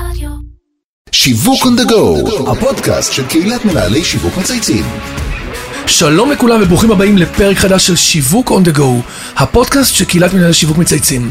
רדיו. 0.00 0.30
שיווק 1.12 1.62
on 1.62 1.80
the 1.80 1.90
go, 1.90 2.50
הפודקאסט 2.50 3.12
של 3.12 3.26
קהילת 3.26 3.64
מנהלי 3.64 4.04
שיווק 4.04 4.36
מצייצים. 4.36 4.84
שלום 5.86 6.30
לכולם 6.30 6.62
וברוכים 6.62 6.90
הבאים 6.90 7.18
לפרק 7.18 7.56
חדש 7.56 7.86
של 7.86 7.96
שיווק 7.96 8.50
on 8.50 8.68
the 8.68 8.78
go, 8.78 8.82
הפודקאסט 9.36 9.94
של 9.94 10.04
קהילת 10.04 10.34
מנהלי 10.34 10.54
שיווק 10.54 10.78
מצייצים. 10.78 11.30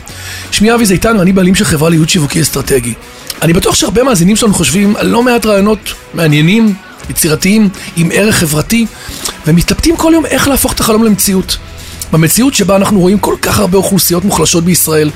שמי 0.51 0.73
אבי 0.73 0.85
זיתן 0.85 1.17
ואני 1.17 1.33
בעלים 1.33 1.55
של 1.55 1.65
חברה 1.65 1.89
לייעוד 1.89 2.09
שיווקי 2.09 2.41
אסטרטגי. 2.41 2.93
אני 3.41 3.53
בטוח 3.53 3.75
שהרבה 3.75 4.03
מאזינים 4.03 4.35
שלנו 4.35 4.53
חושבים 4.53 4.95
על 4.95 5.07
לא 5.07 5.23
מעט 5.23 5.45
רעיונות 5.45 5.93
מעניינים, 6.13 6.73
יצירתיים, 7.09 7.69
עם 7.95 8.09
ערך 8.13 8.35
חברתי, 8.35 8.85
ומתלבטים 9.47 9.97
כל 9.97 10.11
יום 10.13 10.25
איך 10.25 10.47
להפוך 10.47 10.73
את 10.73 10.79
החלום 10.79 11.03
למציאות. 11.03 11.57
במציאות 12.11 12.53
שבה 12.53 12.75
אנחנו 12.75 12.99
רואים 12.99 13.19
כל 13.19 13.35
כך 13.41 13.59
הרבה 13.59 13.77
אוכלוסיות 13.77 14.25
מוחלשות 14.25 14.63
בישראל, 14.63 15.09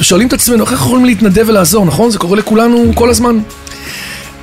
ושואלים 0.00 0.28
את 0.28 0.32
עצמנו 0.32 0.62
איך 0.62 0.72
אנחנו 0.72 0.86
יכולים 0.86 1.04
להתנדב 1.04 1.44
ולעזור, 1.48 1.86
נכון? 1.86 2.10
זה 2.10 2.18
קורה 2.18 2.36
לכולנו 2.36 2.92
כל 2.94 3.10
הזמן. 3.10 3.38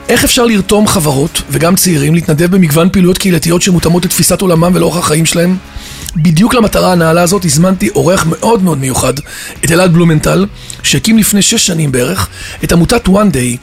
איך 0.09 0.23
אפשר 0.23 0.45
לרתום 0.45 0.87
חברות, 0.87 1.41
וגם 1.49 1.75
צעירים, 1.75 2.15
להתנדב 2.15 2.51
במגוון 2.51 2.89
פעילויות 2.89 3.17
קהילתיות 3.17 3.61
שמותאמות 3.61 4.05
לתפיסת 4.05 4.41
עולמם 4.41 4.71
ולאורח 4.73 4.97
החיים 4.97 5.25
שלהם? 5.25 5.57
בדיוק 6.15 6.53
למטרה 6.53 6.91
הנעלה 6.91 7.21
הזאת 7.21 7.45
הזמנתי 7.45 7.89
אורח 7.89 8.25
מאוד 8.29 8.63
מאוד 8.63 8.77
מיוחד, 8.77 9.13
את 9.65 9.71
אלעד 9.71 9.93
בלומנטל, 9.93 10.45
שהקים 10.83 11.17
לפני 11.17 11.41
שש 11.41 11.67
שנים 11.67 11.91
בערך 11.91 12.27
את 12.63 12.71
עמותת 12.71 13.07
one 13.07 13.33
day, 13.33 13.57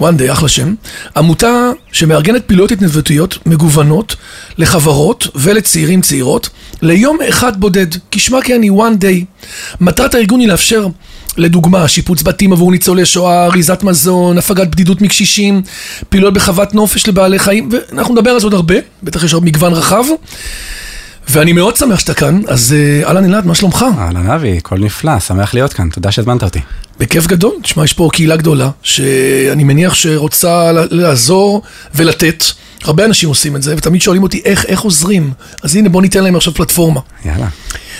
one 0.00 0.18
day, 0.18 0.32
אחלה 0.32 0.48
שם, 0.48 0.74
עמותה 1.16 1.70
שמארגנת 1.92 2.44
פעילויות 2.44 2.72
התנדבותיות 2.72 3.38
מגוונות 3.46 4.16
לחברות 4.58 5.26
ולצעירים 5.34 6.00
צעירות 6.00 6.48
ליום 6.82 7.18
אחד 7.28 7.60
בודד, 7.60 7.86
כשמה 8.10 8.42
כן 8.42 8.62
היא 8.62 8.70
one 8.70 9.02
day. 9.02 9.44
מטרת 9.80 10.14
הארגון 10.14 10.40
היא 10.40 10.48
לאפשר 10.48 10.86
לדוגמה, 11.36 11.88
שיפוץ 11.88 12.22
בתים 12.22 12.52
עבור 12.52 12.70
ניצולי 12.70 13.06
שואה, 13.06 13.46
אריזת 13.46 13.82
מזון, 13.82 14.38
הפגת 14.38 14.68
בדידות 14.68 15.00
מקשישים, 15.00 15.62
פעילויות 16.08 16.34
בחוות 16.34 16.74
נופש 16.74 17.08
לבעלי 17.08 17.38
חיים, 17.38 17.68
ואנחנו 17.72 18.14
נדבר 18.14 18.30
על 18.30 18.40
זה 18.40 18.46
עוד 18.46 18.54
הרבה, 18.54 18.74
בטח 19.02 19.24
יש 19.24 19.34
עוד 19.34 19.44
מגוון 19.44 19.72
רחב. 19.72 20.04
ואני 21.28 21.52
מאוד 21.52 21.76
שמח 21.76 21.98
שאתה 21.98 22.14
כאן, 22.14 22.40
אז 22.48 22.74
אה, 22.78 23.08
אהלן 23.08 23.24
אלעד, 23.24 23.46
מה 23.46 23.54
שלומך? 23.54 23.84
אהלן 23.98 24.30
אבי, 24.30 24.56
הכל 24.56 24.78
נפלא, 24.78 25.20
שמח 25.20 25.54
להיות 25.54 25.72
כאן, 25.72 25.88
תודה 25.88 26.12
שהזמנת 26.12 26.42
אותי. 26.42 26.60
בכיף 26.98 27.26
גדול, 27.26 27.52
תשמע, 27.62 27.84
יש 27.84 27.92
פה 27.92 28.08
קהילה 28.12 28.36
גדולה, 28.36 28.70
שאני 28.82 29.64
מניח 29.64 29.94
שרוצה 29.94 30.72
לעזור 30.72 31.62
ולתת. 31.94 32.44
הרבה 32.84 33.04
אנשים 33.04 33.28
עושים 33.28 33.56
את 33.56 33.62
זה, 33.62 33.74
ותמיד 33.76 34.02
שואלים 34.02 34.22
אותי 34.22 34.42
איך, 34.44 34.64
איך 34.64 34.80
עוזרים. 34.80 35.30
אז 35.62 35.76
הנה, 35.76 35.88
בוא 35.88 36.02
ניתן 36.02 36.24
להם 36.24 36.36
עכשיו 36.36 36.54
פלטפורמה. 36.54 37.00
יאללה. 37.24 37.48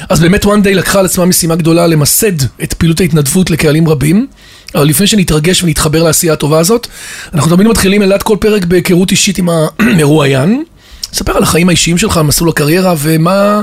אז 0.09 0.21
באמת 0.21 0.45
one 0.45 0.65
day 0.65 0.69
לקחה 0.69 0.99
על 0.99 1.05
עצמה 1.05 1.25
משימה 1.25 1.57
גדולה 1.57 1.87
למסד 1.87 2.43
את 2.63 2.75
פעילות 2.75 3.01
ההתנדבות 3.01 3.51
לקהלים 3.51 3.89
רבים. 3.89 4.27
אבל 4.75 4.85
לפני 4.85 5.07
שנתרגש 5.07 5.63
ונתחבר 5.63 6.03
לעשייה 6.03 6.33
הטובה 6.33 6.59
הזאת, 6.59 6.87
אנחנו 7.35 7.57
תמיד 7.57 7.69
מתחילים 7.69 8.03
אלעד 8.03 8.23
כל 8.23 8.37
פרק 8.41 8.65
בהיכרות 8.65 9.11
אישית 9.11 9.39
עם 9.39 9.49
המרואיין. 9.49 10.63
ספר 11.13 11.37
על 11.37 11.43
החיים 11.43 11.69
האישיים 11.69 11.99
שלך, 11.99 12.17
על 12.17 12.23
מסלול 12.23 12.51
הקריירה, 12.51 12.95
ומה 12.99 13.63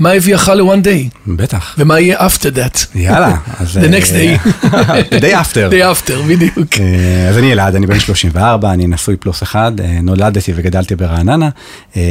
מה 0.00 0.10
הביאך 0.12 0.48
ל-one 0.48 0.84
day, 0.84 1.18
בטח. 1.26 1.74
ומה 1.78 2.00
יהיה 2.00 2.26
after 2.26 2.56
that. 2.56 2.98
יאללה. 2.98 3.36
אז, 3.58 3.76
The 3.76 3.80
next 3.80 4.14
אה, 4.14 4.36
day. 4.36 4.48
The 5.14 5.20
day 5.20 5.34
after. 5.34 5.72
day 5.72 6.08
after, 6.08 6.12
בדיוק. 6.28 6.68
אה, 6.80 7.28
אז 7.28 7.38
אני 7.38 7.52
אלעד, 7.52 7.74
אני 7.74 7.86
בן 7.86 8.00
34, 8.00 8.72
אני 8.72 8.86
נשוי 8.86 9.16
פלוס 9.16 9.42
אחד, 9.42 9.72
אה, 9.80 9.98
נולדתי 10.02 10.52
וגדלתי 10.56 10.96
ברעננה. 10.96 11.48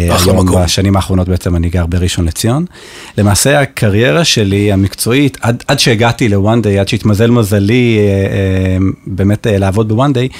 אחלה 0.10 0.34
מקום. 0.34 0.64
בשנים 0.64 0.96
האחרונות 0.96 1.30
בעצם 1.30 1.56
אני 1.56 1.70
גר 1.70 1.86
בראשון 1.86 2.26
לציון. 2.26 2.66
למעשה 3.18 3.62
הקריירה 3.62 4.26
שלי 4.26 4.72
המקצועית, 4.72 5.38
עד, 5.42 5.64
עד 5.68 5.80
שהגעתי 5.80 6.30
ל-one 6.30 6.66
day, 6.66 6.80
עד 6.80 6.88
שהתמזל 6.88 7.32
מזלי 7.32 8.00
באמת 9.08 9.48
לעבוד 9.50 9.94
ב-one 9.94 10.14
day, 10.14 10.36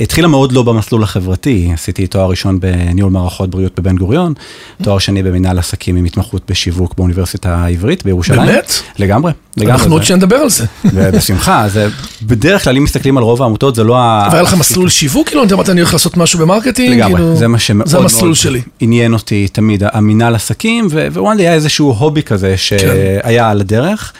התחילה 0.00 0.28
מאוד 0.28 0.52
לא 0.52 0.62
במסלול 0.62 1.02
החברתי. 1.02 1.70
עשיתי 1.74 2.06
תואר 2.06 2.30
ראשון 2.30 2.60
בניהול 2.60 3.10
מערכות 3.12 3.50
בריאות 3.50 3.80
בבן 3.80 3.96
גוריון, 3.96 4.34
תואר 4.82 4.98
שני 4.98 5.22
במנהל 5.22 5.58
עסקים 5.58 5.96
עם 5.96 6.04
התמחות 6.04 6.42
בשיווק 6.70 6.94
באוניברסיטה 6.96 7.56
העברית 7.56 8.04
בירושלים. 8.04 8.46
באמת? 8.46 8.72
לגמרי, 8.98 9.32
לגמרי. 9.56 9.72
אנחנו 9.72 9.94
עוד 9.94 10.04
שנדבר 10.04 10.36
על 10.36 10.50
זה. 10.50 10.64
ובשמחה, 10.84 11.68
זה 11.68 11.88
בדרך 12.22 12.64
כלל 12.64 12.76
אם 12.76 12.84
מסתכלים 12.84 13.18
על 13.18 13.24
רוב 13.24 13.42
העמותות 13.42 13.74
זה 13.74 13.84
לא 13.84 13.98
ה... 13.98 14.28
והיה 14.32 14.42
לך 14.42 14.54
מסלול 14.54 14.88
שיווק, 14.88 15.28
כאילו, 15.28 15.44
אתה 15.44 15.54
אמרת, 15.54 15.68
אני 15.68 15.80
הולך 15.80 15.92
לעשות 15.92 16.16
משהו 16.16 16.38
ב 16.38 16.43
marketing, 16.43 16.94
לגמרי, 16.94 17.14
כאילו, 17.14 17.36
זה 17.36 17.48
מה 17.48 17.58
שמאוד 17.58 17.88
מאוד. 17.92 18.56
עניין 18.80 19.14
אותי 19.14 19.48
תמיד, 19.52 19.82
המינהל 19.92 20.34
עסקים, 20.34 20.88
ווואן 21.12 21.38
היה 21.38 21.54
איזשהו 21.54 21.92
hobby 21.92 22.22
כזה. 22.22 22.56
שהיה 22.56 23.50
על 23.50 23.60
הדרך, 23.60 24.12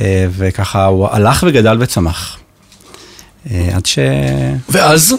אה, 0.00 0.26
וככה 0.36 0.84
הוא 0.84 1.08
הלך 1.10 1.44
וגדל 1.48 1.76
וצמח. 1.80 2.38
אה, 3.50 3.68
עד 3.74 3.86
ש... 3.86 3.98
ואז, 4.68 5.14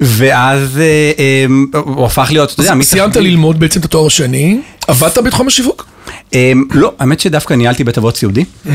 ואז 0.00 0.78
אה, 0.80 1.12
אה, 1.18 1.44
הוא 1.80 2.06
הפך 2.06 2.28
להיות, 2.30 2.52
אתה 2.52 2.62
יודע, 2.62 2.82
סיימת 2.82 3.16
ללמוד 3.16 3.60
בעצם 3.60 3.80
את 3.80 3.84
התואר 3.84 4.06
השני, 4.06 4.60
עבדת 4.88 5.18
בתחום 5.18 5.46
השיווק? 5.46 5.86
אמ, 6.34 6.64
לא, 6.74 6.92
האמת 6.98 7.20
שדווקא 7.20 7.54
ניהלתי 7.54 7.84
בית 7.84 7.98
אבות 7.98 8.16
סיעודי. 8.16 8.44
אה, 8.68 8.72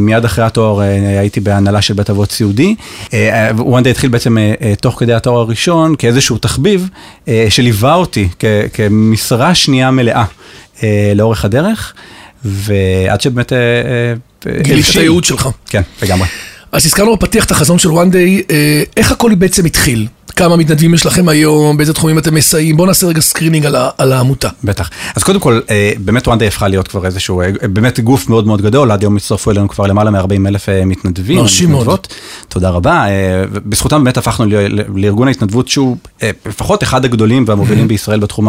מיד 0.00 0.24
אחרי 0.24 0.44
התואר 0.44 0.80
אה, 0.82 0.86
הייתי 1.20 1.40
בהנהלה 1.40 1.82
של 1.82 1.94
בית 1.94 2.10
אבות 2.10 2.32
סיעודי. 2.32 2.74
ו 3.58 3.63
one 3.63 3.76
day 3.76 3.90
התחיל 3.90 4.10
בעצם 4.10 4.38
אה, 4.38 4.54
אה, 4.62 4.74
תוך 4.80 5.00
כדי 5.00 5.14
התואר 5.14 5.40
הראשון 5.40 5.94
כאיזשהו 5.98 6.38
תחביב 6.38 6.88
אה, 7.28 7.46
שליווה 7.48 7.94
אותי 7.94 8.28
כ- 8.38 8.44
כמשרה 8.72 9.54
שנייה 9.54 9.90
מלאה 9.90 10.24
אה, 10.82 11.12
לאורך 11.14 11.44
הדרך, 11.44 11.92
ועד 12.44 13.20
שבאמת... 13.20 13.52
אה, 13.52 13.58
אה, 14.46 14.62
גילית 14.62 14.84
את. 14.90 14.96
הייעוד 14.96 15.24
שלך. 15.24 15.48
כן, 15.66 15.82
לגמרי. 16.02 16.26
אז 16.72 16.86
הזכרנו 16.86 17.16
בפתיח 17.16 17.44
את 17.44 17.50
החזון 17.50 17.78
של 17.78 17.88
one 17.88 18.12
day, 18.12 18.50
אה, 18.50 18.82
איך 18.96 19.12
הכל 19.12 19.34
בעצם 19.34 19.64
התחיל? 19.64 20.06
כמה 20.36 20.56
מתנדבים 20.56 20.94
יש 20.94 21.06
לכם 21.06 21.28
היום, 21.28 21.76
באיזה 21.76 21.92
תחומים 21.92 22.18
אתם 22.18 22.34
מסייעים? 22.34 22.76
בואו 22.76 22.86
נעשה 22.86 23.06
רגע 23.06 23.20
screening 23.20 23.66
על, 23.66 23.76
על 23.98 24.12
העמותה. 24.12 24.48
בטח. 24.64 24.90
אז 25.16 25.22
קודם 25.22 25.40
כל, 25.40 25.60
אה, 25.70 25.92
באמת 25.98 26.28
וואן 26.28 26.38
דיי 26.38 26.48
הפכה 26.48 26.68
להיות 26.68 26.88
כבר 26.88 27.06
איזשהו, 27.06 27.40
אה, 27.40 27.50
באמת 27.68 28.00
גוף 28.00 28.28
מאוד 28.28 28.46
מאוד 28.46 28.62
גדול, 28.62 28.90
עד 28.90 29.02
היום 29.02 29.16
הצטרפו 29.16 29.50
אלינו 29.50 29.68
כבר 29.68 29.86
למעלה 29.86 30.10
מ-40 30.10 30.46
אלף 30.46 30.68
מתנדבים. 30.86 31.36
מרשים 31.38 31.70
מאוד. 31.70 32.06
תודה 32.48 32.70
רבה. 32.70 33.04
בזכותם 33.52 34.04
באמת 34.04 34.16
הפכנו 34.16 34.46
ל- 34.46 35.00
לארגון 35.00 35.28
ההתנדבות 35.28 35.68
שהוא 35.68 35.96
לפחות 36.46 36.82
אחד 36.82 37.04
הגדולים 37.04 37.44
והמובילים 37.46 37.88
בישראל 37.88 38.20
בתחום. 38.20 38.48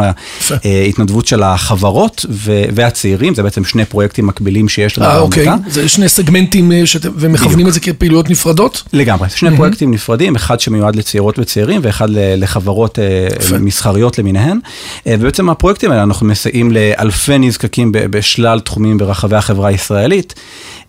ההתנדבות 0.63 1.27
של 1.27 1.43
החברות 1.43 2.25
והצעירים, 2.73 3.35
זה 3.35 3.43
בעצם 3.43 3.63
שני 3.63 3.85
פרויקטים 3.85 4.27
מקבילים 4.27 4.69
שיש 4.69 4.97
לנו 4.97 5.09
אה, 5.09 5.19
אוקיי. 5.19 5.47
זה 5.67 5.89
שני 5.89 6.09
סגמנטים 6.09 6.71
שאתם, 6.85 7.09
ומכוונים 7.15 7.67
את 7.67 7.73
זה 7.73 7.79
כפעילויות 8.07 8.29
נפרדות? 8.29 8.83
לגמרי, 8.93 9.29
שני 9.29 9.57
פרויקטים 9.57 9.91
נפרדים, 9.91 10.35
אחד 10.35 10.59
שמיועד 10.59 10.95
לצעירות 10.95 11.39
וצעירים 11.39 11.81
ואחד 11.83 12.07
לחברות 12.11 12.99
אה, 12.99 13.27
יפה. 13.39 13.57
מסחריות 13.57 14.17
למיניהן. 14.17 14.59
אה, 15.07 15.15
ובעצם 15.19 15.49
הפרויקטים 15.49 15.91
האלה 15.91 16.03
אנחנו 16.03 16.25
מסייעים 16.25 16.71
לאלפי 16.71 17.37
נזקקים 17.37 17.91
בשלל 17.93 18.59
תחומים 18.59 18.97
ברחבי 18.97 19.35
החברה 19.35 19.69
הישראלית. 19.69 20.33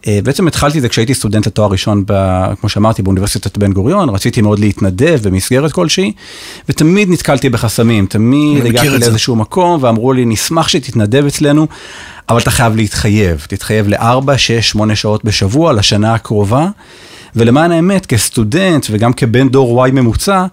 אה, 0.08 0.18
בעצם 0.24 0.46
התחלתי 0.46 0.78
את 0.78 0.82
זה 0.82 0.88
כשהייתי 0.88 1.14
סטודנט 1.14 1.46
לתואר 1.46 1.70
ראשון, 1.70 2.04
ב, 2.06 2.44
כמו 2.60 2.68
שאמרתי, 2.68 3.02
באוניברסיטת 3.02 3.58
בן 3.58 3.72
גוריון, 3.72 4.08
רציתי 4.08 4.40
מאוד 4.40 4.58
להתנדב 4.58 5.18
במסגרת 5.22 5.72
כלשהי, 5.72 6.12
ותמיד 6.68 7.10
נתקלתי 7.10 7.48
בחסמים, 7.48 8.06
תמיד 8.06 8.66
הגעתי. 8.66 8.88
לאיזשהו 8.88 9.36
מקום 9.36 9.84
ואמרו 9.84 10.12
לי, 10.12 10.24
נשמח 10.24 10.68
שתתנדב 10.68 11.24
אצלנו, 11.26 11.66
אבל 12.28 12.38
אתה 12.38 12.50
חייב 12.50 12.76
להתחייב, 12.76 13.46
תתחייב 13.48 13.88
לארבע, 13.88 14.38
שש, 14.38 14.70
שמונה 14.70 14.96
שעות 14.96 15.24
בשבוע 15.24 15.72
לשנה 15.72 16.14
הקרובה. 16.14 16.68
ולמען 17.36 17.72
האמת, 17.72 18.06
כסטודנט 18.06 18.86
וגם 18.90 19.12
כבן 19.12 19.48
דור 19.48 19.86
Y 19.86 19.90
ממוצע, 19.90 20.46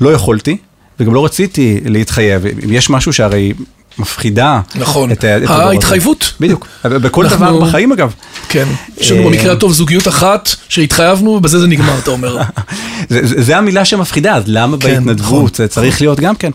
לא 0.00 0.12
יכולתי, 0.12 0.56
וגם 1.00 1.14
לא 1.14 1.24
רציתי 1.24 1.80
להתחייב. 1.84 2.46
אם 2.46 2.72
יש 2.72 2.90
משהו 2.90 3.12
שהרי 3.12 3.52
מפחידה 4.00 4.60
נכון. 4.74 5.12
את, 5.12 5.18
את 5.18 5.24
הדור 5.24 5.56
הזה. 5.56 5.64
ההתחייבות. 5.64 6.32
בדיוק, 6.40 6.66
בכל 6.84 7.24
אנחנו- 7.26 7.36
דבר 7.46 7.60
בחיים 7.60 7.92
אגב. 7.92 8.14
כן. 8.48 8.68
יש 8.98 9.10
לנו 9.10 9.20
אה, 9.20 9.26
במקרה 9.26 9.52
הטוב 9.52 9.72
זוגיות 9.72 10.08
אחת 10.08 10.48
שהתחייבנו, 10.68 11.30
ובזה 11.30 11.58
זה 11.60 11.66
נגמר, 11.66 11.98
אתה 11.98 12.10
אומר. 12.10 12.36
זה, 13.10 13.26
זה, 13.26 13.42
זה 13.42 13.56
המילה 13.58 13.84
שמפחידה, 13.84 14.34
אז 14.34 14.42
למה 14.46 14.76
כן, 14.78 14.90
נכון, 14.92 15.04
בהתנדבות 15.06 15.54
זה 15.54 15.68
צריך 15.68 16.00
להיות 16.00 16.20
גם 16.20 16.36
כן. 16.36 16.50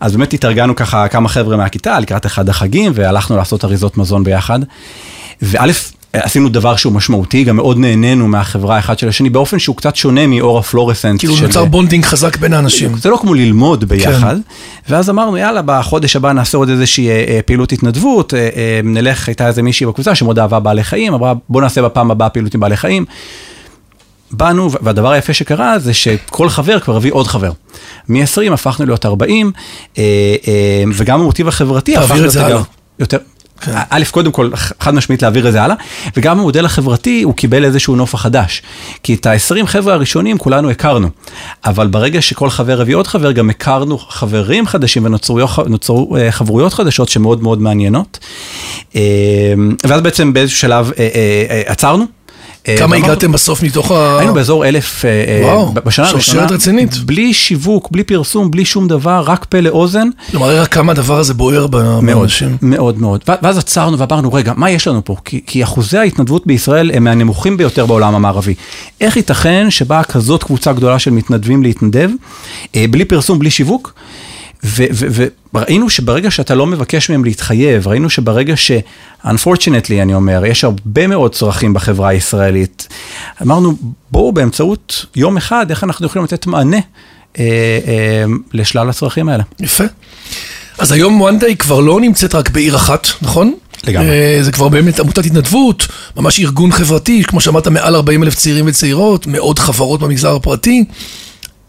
אז 0.00 0.12
באמת 0.12 0.32
התארגנו 0.32 0.76
ככה 0.76 1.08
כמה 1.08 1.28
חבר'ה 1.28 1.56
מהכיתה 1.56 1.98
לקראת 2.00 2.26
אחד 2.26 2.48
החגים, 2.48 2.92
והלכנו 2.94 3.36
לעשות 3.36 3.64
אריזות 3.64 3.96
מזון 3.98 4.24
ביחד. 4.24 4.60
וא', 5.42 5.64
עשינו 6.12 6.48
דבר 6.48 6.76
שהוא 6.76 6.92
משמעותי, 6.92 7.44
גם 7.44 7.56
מאוד 7.56 7.78
נהנינו 7.78 8.28
מהחברה 8.28 8.76
האחד 8.76 8.98
של 8.98 9.08
השני, 9.08 9.30
באופן 9.30 9.58
שהוא 9.58 9.76
קצת 9.76 9.96
שונה 9.96 10.26
מאור 10.26 10.58
הפלורסנט. 10.58 11.18
כאילו 11.20 11.36
של- 11.36 11.46
נוצר 11.46 11.64
bonding 11.64 12.04
חזק 12.04 12.36
בין 12.36 12.52
האנשים. 12.52 12.96
זה 12.96 13.08
לא 13.10 13.16
כמו 13.20 13.34
ללמוד 13.34 13.84
ביחד, 13.84 14.36
כן. 14.36 14.40
ואז 14.94 15.10
אמרנו 15.10 15.36
יאללה 15.36 15.60
בחודש 15.64 16.16
הבא 16.16 16.32
נעשה 16.32 16.58
עוד 16.58 16.68
איזושהי 16.68 17.08
אה, 17.08 17.24
אה, 17.28 17.40
פעילות 17.46 17.72
התנדבות, 17.72 18.34
אה, 18.34 18.40
נלך, 18.84 19.28
הייתה 19.28 19.46
איזה 19.48 19.62
מישהי 19.62 19.86
בקבוצה 19.86 20.14
שמאוד 20.14 20.38
אהבה 20.38 20.60
בעלי 20.60 20.84
חיים, 20.84 21.14
אמרה 21.14 21.32
בוא 21.48 21.60
נעשה 21.62 21.82
בפעם 21.82 22.10
הבאה 22.10 22.28
פעילות 22.28 22.54
עם 22.54 22.60
בעלי 22.60 22.76
חיים. 22.76 23.04
באנו, 24.30 24.70
והדבר 24.82 25.10
היפה 25.10 25.32
שקרה 25.32 25.78
זה 25.78 25.94
שכל 25.94 26.48
חבר 26.48 26.80
כבר 26.80 26.96
הביא 26.96 27.12
עוד 27.12 27.26
חבר. 27.26 27.50
מ-20 28.08 28.52
הפכנו 28.52 28.86
להיות 28.86 29.06
40, 29.06 29.52
אה, 29.98 30.02
אה, 30.48 30.84
וגם 30.94 31.20
המוטיב 31.20 31.48
החברתי 31.48 31.96
הפך 31.96 32.06
תעביר 32.08 32.16
את 32.16 32.20
להיות 32.20 32.32
זה 32.32 32.46
הלאה. 32.46 32.62
יותר, 32.98 33.18
כן. 33.62 33.72
א', 33.90 34.02
קודם 34.10 34.32
כל, 34.32 34.50
חד 34.80 34.94
משמעית 34.94 35.22
להעביר 35.22 35.48
את 35.48 35.52
זה 35.52 35.62
הלאה, 35.62 35.76
וגם 36.16 36.38
המודל 36.38 36.64
החברתי, 36.64 37.22
הוא 37.22 37.34
קיבל 37.34 37.64
איזשהו 37.64 37.96
נופח 37.96 38.22
חדש. 38.22 38.62
כי 39.02 39.14
את 39.14 39.26
ה-20 39.26 39.66
חבר'ה 39.66 39.94
הראשונים 39.94 40.38
כולנו 40.38 40.70
הכרנו, 40.70 41.08
אבל 41.64 41.86
ברגע 41.86 42.22
שכל 42.22 42.50
חבר 42.50 42.80
הביא 42.80 42.96
עוד 42.96 43.06
חבר, 43.06 43.32
גם 43.32 43.50
הכרנו 43.50 43.98
חברים 43.98 44.66
חדשים 44.66 45.04
ונוצרו 45.04 46.16
אה, 46.16 46.32
חברויות 46.32 46.74
חדשות 46.74 47.08
שמאוד 47.08 47.42
מאוד 47.42 47.62
מעניינות. 47.62 48.18
אה, 48.96 49.02
ואז 49.84 50.00
בעצם 50.00 50.32
באיזשהו 50.32 50.58
שלב 50.58 50.90
אה, 50.98 51.62
עצרנו. 51.66 52.21
כמה 52.78 52.96
הגעתם 52.96 53.32
בסוף 53.32 53.62
מתוך 53.62 53.90
ה... 53.90 54.18
היינו 54.18 54.34
באזור 54.34 54.66
אלף 54.66 55.04
וואו, 55.42 55.72
בשנה 55.72 56.08
הראשונה. 56.08 56.22
שרשרת 56.22 56.50
רצינית. 56.50 56.96
בלי 56.96 57.34
שיווק, 57.34 57.88
בלי 57.90 58.04
פרסום, 58.04 58.50
בלי 58.50 58.64
שום 58.64 58.88
דבר, 58.88 59.22
רק 59.26 59.44
פה 59.44 59.60
לאוזן. 59.60 60.08
כלומר, 60.30 60.60
רק 60.60 60.72
כמה 60.74 60.92
הדבר 60.92 61.18
הזה 61.18 61.34
בוער 61.34 61.66
באנשים. 61.66 62.56
מאוד 62.62 63.00
מאוד. 63.00 63.24
ואז 63.42 63.58
עצרנו 63.58 63.98
ואמרנו, 63.98 64.32
רגע, 64.32 64.52
מה 64.56 64.70
יש 64.70 64.88
לנו 64.88 65.04
פה? 65.04 65.16
כי 65.46 65.64
אחוזי 65.64 65.98
ההתנדבות 65.98 66.46
בישראל 66.46 66.90
הם 66.94 67.04
מהנמוכים 67.04 67.56
ביותר 67.56 67.86
בעולם 67.86 68.14
המערבי. 68.14 68.54
איך 69.00 69.16
ייתכן 69.16 69.70
שבאה 69.70 70.04
כזאת 70.04 70.42
קבוצה 70.44 70.72
גדולה 70.72 70.98
של 70.98 71.10
מתנדבים 71.10 71.62
להתנדב, 71.62 72.10
בלי 72.76 73.04
פרסום, 73.04 73.38
בלי 73.38 73.50
שיווק? 73.50 73.94
וראינו 75.54 75.90
שברגע 75.90 76.30
שאתה 76.30 76.54
לא 76.54 76.66
מבקש 76.66 77.10
מהם 77.10 77.24
להתחייב, 77.24 77.88
ראינו 77.88 78.10
שברגע 78.10 78.56
ש... 78.56 78.70
unfortunately, 79.24 80.02
אני 80.02 80.14
אומר, 80.14 80.44
יש 80.46 80.64
הרבה 80.64 81.06
מאוד 81.06 81.34
צרכים 81.34 81.74
בחברה 81.74 82.08
הישראלית. 82.08 82.88
אמרנו, 83.42 83.74
בואו 84.10 84.32
באמצעות 84.32 85.06
יום 85.16 85.36
אחד, 85.36 85.66
איך 85.70 85.84
אנחנו 85.84 86.06
יכולים 86.06 86.24
לתת 86.24 86.46
מענה 86.46 86.76
אה, 87.38 87.44
אה, 87.86 88.24
לשלל 88.52 88.90
הצרכים 88.90 89.28
האלה. 89.28 89.42
יפה. 89.60 89.84
אז 90.78 90.92
היום 90.92 91.28
one 91.28 91.42
day 91.42 91.56
כבר 91.56 91.80
לא 91.80 92.00
נמצאת 92.00 92.34
רק 92.34 92.50
בעיר 92.50 92.76
אחת, 92.76 93.06
נכון? 93.22 93.54
לגמרי. 93.86 94.10
אה, 94.10 94.38
זה 94.42 94.52
כבר 94.52 94.68
באמת 94.68 95.00
עמותת 95.00 95.26
התנדבות, 95.26 95.86
ממש 96.16 96.40
ארגון 96.40 96.72
חברתי, 96.72 97.22
כמו 97.24 97.40
שאמרת, 97.40 97.68
מעל 97.68 97.94
40 97.94 98.22
אלף 98.22 98.34
צעירים 98.34 98.64
וצעירות, 98.68 99.26
מאות 99.26 99.58
חברות 99.58 100.00
במגזר 100.00 100.36
הפרטי. 100.36 100.84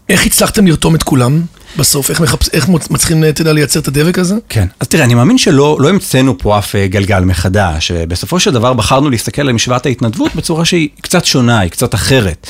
איך 0.08 0.26
הצלחתם 0.26 0.66
לרתום 0.66 0.94
את 0.94 1.02
כולם? 1.02 1.42
בסוף, 1.76 2.10
איך, 2.10 2.20
מחפש, 2.20 2.48
איך 2.52 2.68
מצליחים, 2.68 3.24
אתה 3.24 3.40
יודע, 3.40 3.52
לייצר 3.52 3.80
את 3.80 3.88
הדבק 3.88 4.18
הזה? 4.18 4.34
כן. 4.48 4.66
אז 4.80 4.88
תראה, 4.88 5.04
אני 5.04 5.14
מאמין 5.14 5.38
שלא 5.38 5.76
לא 5.80 5.88
המצאנו 5.88 6.38
פה 6.38 6.58
אף 6.58 6.74
אה, 6.74 6.86
גלגל 6.86 7.20
מחדש. 7.20 7.90
בסופו 7.90 8.40
של 8.40 8.50
דבר 8.50 8.72
בחרנו 8.72 9.10
להסתכל 9.10 9.42
על 9.42 9.52
משוואת 9.52 9.86
ההתנדבות 9.86 10.34
בצורה 10.36 10.64
שהיא 10.64 10.88
קצת 11.00 11.24
שונה, 11.24 11.58
היא 11.58 11.70
קצת 11.70 11.94
אחרת. 11.94 12.46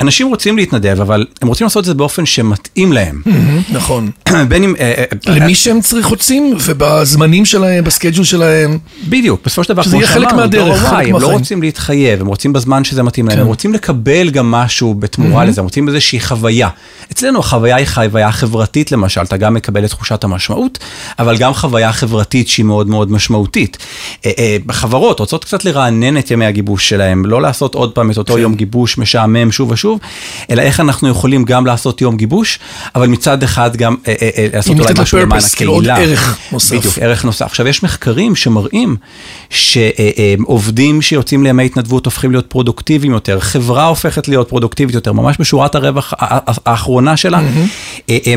אנשים 0.00 0.28
רוצים 0.28 0.56
להתנדב, 0.56 1.00
אבל 1.00 1.26
הם 1.42 1.48
רוצים 1.48 1.64
לעשות 1.64 1.80
את 1.80 1.84
זה 1.84 1.94
באופן 1.94 2.26
שמתאים 2.26 2.92
להם. 2.92 3.22
נכון. 3.70 4.10
בין 4.48 4.64
אם... 4.64 4.74
אה, 4.80 5.04
אה, 5.28 5.34
למי 5.34 5.54
שהם 5.54 5.80
צריך 5.80 6.06
רוצים, 6.06 6.56
ובזמנים 6.64 7.44
שלהם, 7.44 7.84
בסקייג'ול 7.84 8.24
שלהם. 8.24 8.78
בדיוק, 9.08 9.40
בסופו 9.44 9.64
של 9.64 9.72
דבר, 9.72 9.82
שזה 9.82 9.96
יהיה 9.96 10.06
חלק 10.06 10.32
מהדרך, 10.32 10.78
חלק 10.78 10.92
מהחיים. 10.92 11.14
הם 11.14 11.22
לא 11.22 11.32
רוצים 11.32 11.62
להתחייב, 11.62 12.20
הם 12.20 12.26
רוצים 12.26 12.52
בזמן 12.52 12.84
שזה 12.84 13.02
מתאים 13.02 13.28
להם, 13.28 13.36
כן. 13.36 13.42
הם 13.42 13.46
רוצים 13.46 13.72
לקבל 13.72 14.30
גם 14.30 14.50
משהו 14.50 14.94
בתמורה 14.94 15.44
לזה, 15.44 15.60
הם 15.60 15.64
רוצים 15.64 15.88
איזושהי 15.88 16.20
חוויה. 16.20 16.68
אצלנו 17.12 17.38
החוויה 17.38 17.76
היא 17.76 17.86
חוויה 17.86 18.32
חברתית 18.32 18.57
למשל, 18.92 19.20
אתה 19.20 19.36
גם 19.36 19.54
מקבל 19.54 19.84
את 19.84 19.90
תחושת 19.90 20.24
המשמעות, 20.24 20.78
אבל 21.18 21.36
גם 21.36 21.54
חוויה 21.54 21.92
חברתית 21.92 22.48
שהיא 22.48 22.64
מאוד 22.64 22.88
מאוד 22.88 23.12
משמעותית. 23.12 23.78
חברות 24.70 25.20
רוצות 25.20 25.44
קצת 25.44 25.64
לרענן 25.64 26.18
את 26.18 26.30
ימי 26.30 26.46
הגיבוש 26.46 26.88
שלהם, 26.88 27.26
לא 27.26 27.42
לעשות 27.42 27.74
עוד 27.74 27.92
פעם 27.92 28.10
את 28.10 28.18
אותו 28.18 28.34
כן. 28.34 28.40
יום 28.40 28.54
גיבוש 28.54 28.98
משעמם 28.98 29.52
שוב 29.52 29.70
ושוב, 29.70 30.00
אלא 30.50 30.62
איך 30.62 30.80
אנחנו 30.80 31.08
יכולים 31.08 31.44
גם 31.44 31.66
לעשות 31.66 32.00
יום 32.00 32.16
גיבוש, 32.16 32.58
אבל 32.94 33.06
מצד 33.06 33.42
אחד 33.42 33.76
גם 33.76 33.96
לעשות 34.52 34.78
אולי 34.80 34.92
משהו 34.98 35.18
למען 35.18 35.38
הקהילה. 35.38 35.56
כאילו 35.56 35.72
עוד 35.72 35.88
ערך 35.88 36.38
נוסף. 36.52 36.76
בדיוק, 36.76 36.98
ערך 36.98 37.24
נוסף. 37.24 37.46
עכשיו, 37.46 37.68
יש 37.68 37.82
מחקרים 37.82 38.36
שמראים 38.36 38.96
שעובדים 39.50 41.02
שיוצאים 41.02 41.44
לימי 41.44 41.66
התנדבות 41.66 42.04
הופכים 42.04 42.30
להיות 42.30 42.46
פרודוקטיביים 42.46 43.12
יותר, 43.12 43.40
חברה 43.40 43.86
הופכת 43.86 44.28
להיות 44.28 44.48
פרודוקטיבית 44.48 44.94
יותר, 44.94 45.12
ממש 45.12 45.36
בשורת 45.38 45.74
הרווח 45.74 46.14
האחרונה 46.66 47.16
שלה, 47.16 47.40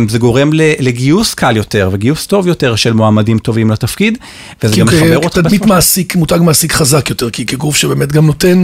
זה 0.07 0.17
גורם 0.17 0.49
לגיוס 0.79 1.33
קל 1.33 1.57
יותר 1.57 1.89
וגיוס 1.93 2.25
טוב 2.27 2.47
יותר 2.47 2.75
של 2.75 2.93
מועמדים 2.93 3.39
טובים 3.39 3.71
לתפקיד, 3.71 4.17
וזה 4.63 4.75
גם 4.75 4.87
מחבר 4.87 5.19
בסוף. 5.19 5.33
תדמית 5.33 5.65
מעסיק, 5.65 6.15
מותג 6.15 6.39
מעסיק 6.41 6.73
חזק 6.73 7.09
יותר, 7.09 7.29
כי 7.29 7.45
כגוף 7.45 7.77
שבאמת 7.77 8.11
גם 8.11 8.25
נותן, 8.25 8.63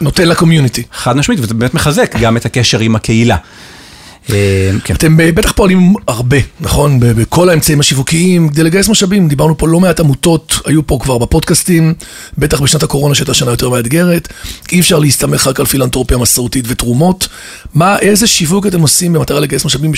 נותן 0.00 0.28
לקומיוניטי. 0.28 0.82
חד 0.92 1.16
משמעית, 1.16 1.40
וזה 1.40 1.54
באמת 1.54 1.74
מחזק 1.74 2.16
גם 2.20 2.36
את 2.36 2.46
הקשר 2.46 2.80
עם 2.80 2.96
הקהילה. 2.96 3.36
אה, 4.30 4.70
כן. 4.84 4.94
אתם 4.94 5.16
בטח 5.16 5.52
פועלים 5.52 5.94
הרבה, 6.08 6.36
נכון? 6.60 7.00
בכל 7.00 7.48
האמצעים 7.48 7.80
השיווקיים, 7.80 8.48
כדי 8.48 8.62
לגייס 8.62 8.88
משאבים. 8.88 9.28
דיברנו 9.28 9.58
פה 9.58 9.68
לא 9.68 9.80
מעט 9.80 10.00
עמותות, 10.00 10.60
היו 10.66 10.86
פה 10.86 10.98
כבר 11.02 11.18
בפודקאסטים, 11.18 11.94
בטח 12.38 12.60
בשנת 12.60 12.82
הקורונה 12.82 13.14
שהייתה 13.14 13.34
שנה 13.34 13.50
יותר 13.50 13.68
מאתגרת. 13.68 14.28
אי 14.72 14.80
אפשר 14.80 14.98
להסתמך 14.98 15.46
רק 15.46 15.60
על 15.60 15.66
פילנטרופיה 15.66 16.18
מסורתית 16.18 16.64
ותרומות. 16.68 17.28
מה, 17.74 17.98
איזה 17.98 18.26
שיווק 18.26 18.66
אתם 18.66 18.80
עושים 18.80 19.12
במטרה 19.12 19.40
לגייס 19.40 19.64
משאבים, 19.64 19.92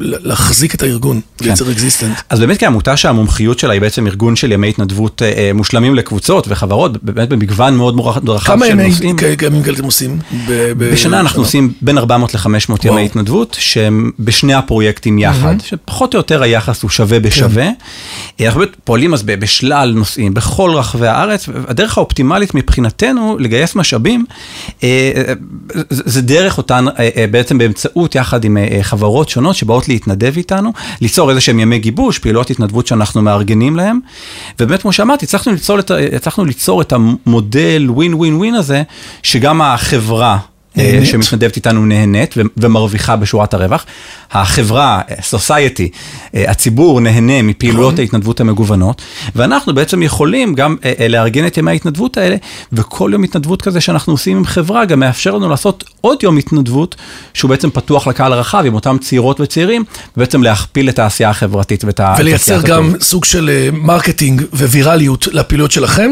להחזיק 0.00 0.74
את 0.74 0.82
הארגון, 0.82 1.20
כן. 1.38 1.44
לייצר 1.44 1.72
existent? 1.72 2.18
אז 2.28 2.40
באמת 2.40 2.60
כעמותה 2.60 2.96
שהמומחיות 2.96 3.58
שלה 3.58 3.72
היא 3.72 3.80
בעצם 3.80 4.06
ארגון 4.06 4.36
של 4.36 4.52
ימי 4.52 4.68
התנדבות 4.68 5.22
אה, 5.22 5.32
אה, 5.32 5.50
מושלמים 5.52 5.94
לקבוצות 5.94 6.46
וחברות, 6.48 7.04
באמת 7.04 7.28
במגוון 7.28 7.76
מאוד 7.76 8.00
רחב 8.00 8.58
של 8.64 8.74
נושאים. 8.74 9.16
כמה 9.16 9.46
ימים 9.46 9.62
כאלה 9.62 9.74
אתם 9.74 9.84
עושים? 9.84 10.18
בשנה 10.78 11.20
אנחנו 11.20 11.42
עושים 11.42 11.72
בין 11.80 11.98
400 11.98 12.34
ל-500 12.34 12.72
ימי 12.84 13.04
התנדבות. 13.04 13.53
שהם 13.54 14.10
בשני 14.18 14.54
הפרויקטים 14.54 15.18
יחד, 15.18 15.56
mm-hmm. 15.58 15.64
שפחות 15.64 16.14
או 16.14 16.18
יותר 16.18 16.42
היחס 16.42 16.82
הוא 16.82 16.90
שווה 16.90 17.20
בשווה. 17.20 17.68
כן. 18.36 18.44
אנחנו 18.46 18.62
פועלים 18.84 19.14
אז 19.14 19.22
בשלל 19.22 19.92
נושאים, 19.96 20.34
בכל 20.34 20.70
רחבי 20.74 21.06
הארץ, 21.06 21.48
הדרך 21.68 21.98
האופטימלית 21.98 22.54
מבחינתנו 22.54 23.36
לגייס 23.38 23.76
משאבים, 23.76 24.24
אה, 24.82 25.12
זה 25.90 26.22
דרך 26.22 26.58
אותן, 26.58 26.84
אה, 26.88 27.08
אה, 27.16 27.26
בעצם 27.30 27.58
באמצעות 27.58 28.14
יחד 28.14 28.44
עם 28.44 28.56
חברות 28.82 29.28
שונות 29.28 29.56
שבאות 29.56 29.88
להתנדב 29.88 30.32
איתנו, 30.36 30.72
ליצור 31.00 31.30
איזה 31.30 31.40
שהם 31.40 31.60
ימי 31.60 31.78
גיבוש, 31.78 32.18
פעילות 32.18 32.50
התנדבות 32.50 32.86
שאנחנו 32.86 33.22
מארגנים 33.22 33.76
להם, 33.76 34.00
ובאמת 34.60 34.82
כמו 34.82 34.92
שאמרתי, 34.92 35.24
הצלחנו 35.24 35.52
ליצור 35.52 35.78
את, 35.78 35.90
הצלחנו 36.16 36.44
ליצור 36.44 36.82
את 36.82 36.92
המודל 36.92 37.86
ווין 37.88 38.14
ווין 38.14 38.34
ווין 38.34 38.54
הזה, 38.54 38.82
שגם 39.22 39.62
החברה, 39.62 40.38
נהנית. 40.76 41.08
שמתנדבת 41.08 41.56
איתנו 41.56 41.86
נהנית 41.86 42.34
ומרוויחה 42.56 43.16
בשורת 43.16 43.54
הרווח. 43.54 43.84
החברה, 44.32 45.00
סוסייטי, 45.22 45.88
הציבור 46.34 47.00
נהנה 47.00 47.42
מפעילויות 47.42 47.98
ההתנדבות 47.98 48.40
המגוונות, 48.40 49.02
ואנחנו 49.36 49.74
בעצם 49.74 50.02
יכולים 50.02 50.54
גם 50.54 50.76
לארגן 51.08 51.46
את 51.46 51.56
ימי 51.56 51.70
ההתנדבות 51.70 52.16
האלה, 52.16 52.36
וכל 52.72 53.10
יום 53.12 53.22
התנדבות 53.22 53.62
כזה 53.62 53.80
שאנחנו 53.80 54.12
עושים 54.12 54.36
עם 54.36 54.44
חברה 54.44 54.84
גם 54.84 55.00
מאפשר 55.00 55.34
לנו 55.34 55.48
לעשות 55.48 55.84
עוד 56.00 56.22
יום 56.22 56.36
התנדבות, 56.36 56.94
שהוא 57.34 57.48
בעצם 57.48 57.70
פתוח 57.70 58.06
לקהל 58.06 58.32
הרחב 58.32 58.64
עם 58.66 58.74
אותם 58.74 58.96
צעירות 59.00 59.40
וצעירים, 59.40 59.84
ובעצם 60.16 60.42
להכפיל 60.42 60.88
את 60.88 60.98
העשייה 60.98 61.30
החברתית 61.30 61.84
ואת 61.84 62.00
העשייה 62.00 62.24
ולייצר 62.24 62.62
גם 62.62 62.92
סוג 63.00 63.24
של 63.24 63.68
marketing 63.72 64.42
ווירליות 64.52 65.26
לפעילויות 65.32 65.70
שלכם, 65.70 66.10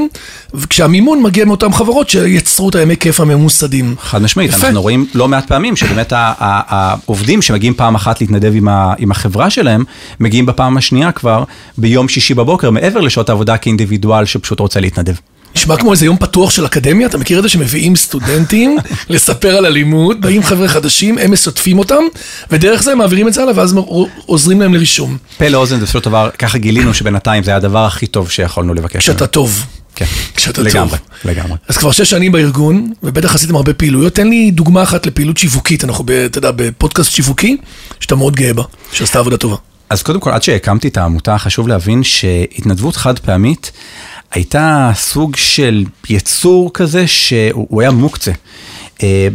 כשהמימון 0.69 1.23
מגיע 1.23 1.45
מאותן 1.45 1.73
חברות 1.73 2.09
שיצרו 2.09 2.69
את 2.69 2.75
הימי 2.75 2.97
כיף 2.97 3.21
הממוסדים. 3.21 3.95
חד 4.02 4.23
משמעית. 4.23 4.51
יפה. 4.52 4.66
אנחנו 4.66 4.82
רואים 4.82 5.06
לא 5.14 5.28
מעט 5.28 5.47
פעמים 5.47 5.76
שבאמת 5.76 6.12
העובדים 6.16 7.42
שמגיעים 7.42 7.75
פעם 7.75 7.94
אחת 7.94 8.21
להתנדב 8.21 8.52
עם, 8.54 8.68
ה, 8.68 8.94
עם 8.99 9.11
החברה 9.11 9.50
שלהם, 9.50 9.85
מגיעים 10.21 10.47
בפעם 10.47 10.76
השנייה 10.76 11.12
כבר 11.12 11.44
ביום 11.78 12.09
שישי 12.09 12.35
בבוקר, 12.35 12.71
מעבר 12.71 13.00
לשעות 13.00 13.28
העבודה 13.28 13.56
כאינדיבידואל 13.56 14.25
שפשוט 14.25 14.61
רוצה 14.61 14.80
להתנדב. 14.80 15.14
נשמע 15.56 15.76
כמו 15.76 15.92
איזה 15.92 16.06
יום 16.06 16.16
פתוח 16.16 16.50
של 16.50 16.66
אקדמיה, 16.66 17.06
אתה 17.06 17.18
מכיר 17.18 17.38
את 17.38 17.42
זה 17.42 17.49
שמביאים 17.49 17.97
סטודנטים 17.97 18.76
לספר 19.09 19.56
על 19.56 19.66
אלימות, 19.66 20.21
באים 20.21 20.42
חבר'ה 20.42 20.68
חדשים, 20.68 21.18
הם 21.18 21.32
משתפים 21.32 21.78
אותם, 21.78 22.02
ודרך 22.50 22.82
זה 22.82 22.94
מעבירים 22.94 23.28
את 23.28 23.32
זה 23.32 23.42
הלאה, 23.42 23.54
ואז 23.56 23.76
עוזרים 24.26 24.61
להם 24.61 24.75
לרישום. 24.75 25.16
פה 25.38 25.49
לאוזן 25.49 25.80
זה 25.80 25.87
של 25.87 25.99
דבר, 25.99 26.30
ככה 26.38 26.59
גילינו 26.59 26.94
שבינתיים 26.94 27.44
זה 27.44 27.50
היה 27.50 27.56
הדבר 27.56 27.85
הכי 27.85 28.06
טוב 28.06 28.30
שיכולנו 28.30 28.75
לבקש. 28.75 28.97
כשאתה 28.97 29.26
טוב. 29.26 29.66
כן, 29.95 30.05
כשאתה 30.37 30.63
לגמרי, 30.63 30.99
טוב. 30.99 31.31
לגמרי. 31.31 31.57
אז 31.69 31.77
כבר 31.77 31.93
שש 31.93 32.11
שנים 32.11 32.33
בארגון, 32.33 32.93
ובטח 33.03 33.35
עשיתם 33.35 33.57
הרבה 33.57 33.75
פעילויות. 33.75 34.15
תן 34.15 34.29
לי 34.29 34.51
דוגמה 34.51 34.83
אחת 34.83 35.07
לפעילות 35.07 35.39
שיווקית, 35.39 35.85
אנחנו, 35.85 36.05
אתה 36.27 36.39
יודע, 36.39 36.51
בפודקאסט 36.57 37.13
שיווקי, 37.13 37.57
שאתה 38.01 38.17
מאוד 38.17 38.37
גאה 38.37 38.55
בה, 38.55 38.63
שעשתה 38.93 39.19
עבודה 39.19 39.37
טובה. 39.37 39.57
אז 39.91 40.03
קודם 40.03 40.21
כל, 40.21 40.31
עד 40.31 40.43
שהקמתי 40.43 40.89
את 40.89 40.97
העמותה, 40.97 41.39
חשוב 41.39 41.69
להבין 41.69 42.03
שהתנדבות 42.03 42.97
חד 42.97 43.19
פעמית 43.19 43.73
הייתה 44.33 44.91
סוג 44.95 45.37
של 45.37 45.85
יצור 46.09 46.71
כזה 46.75 47.07
שהוא 47.07 47.81
היה 47.81 47.91
מוקצה. 47.91 48.33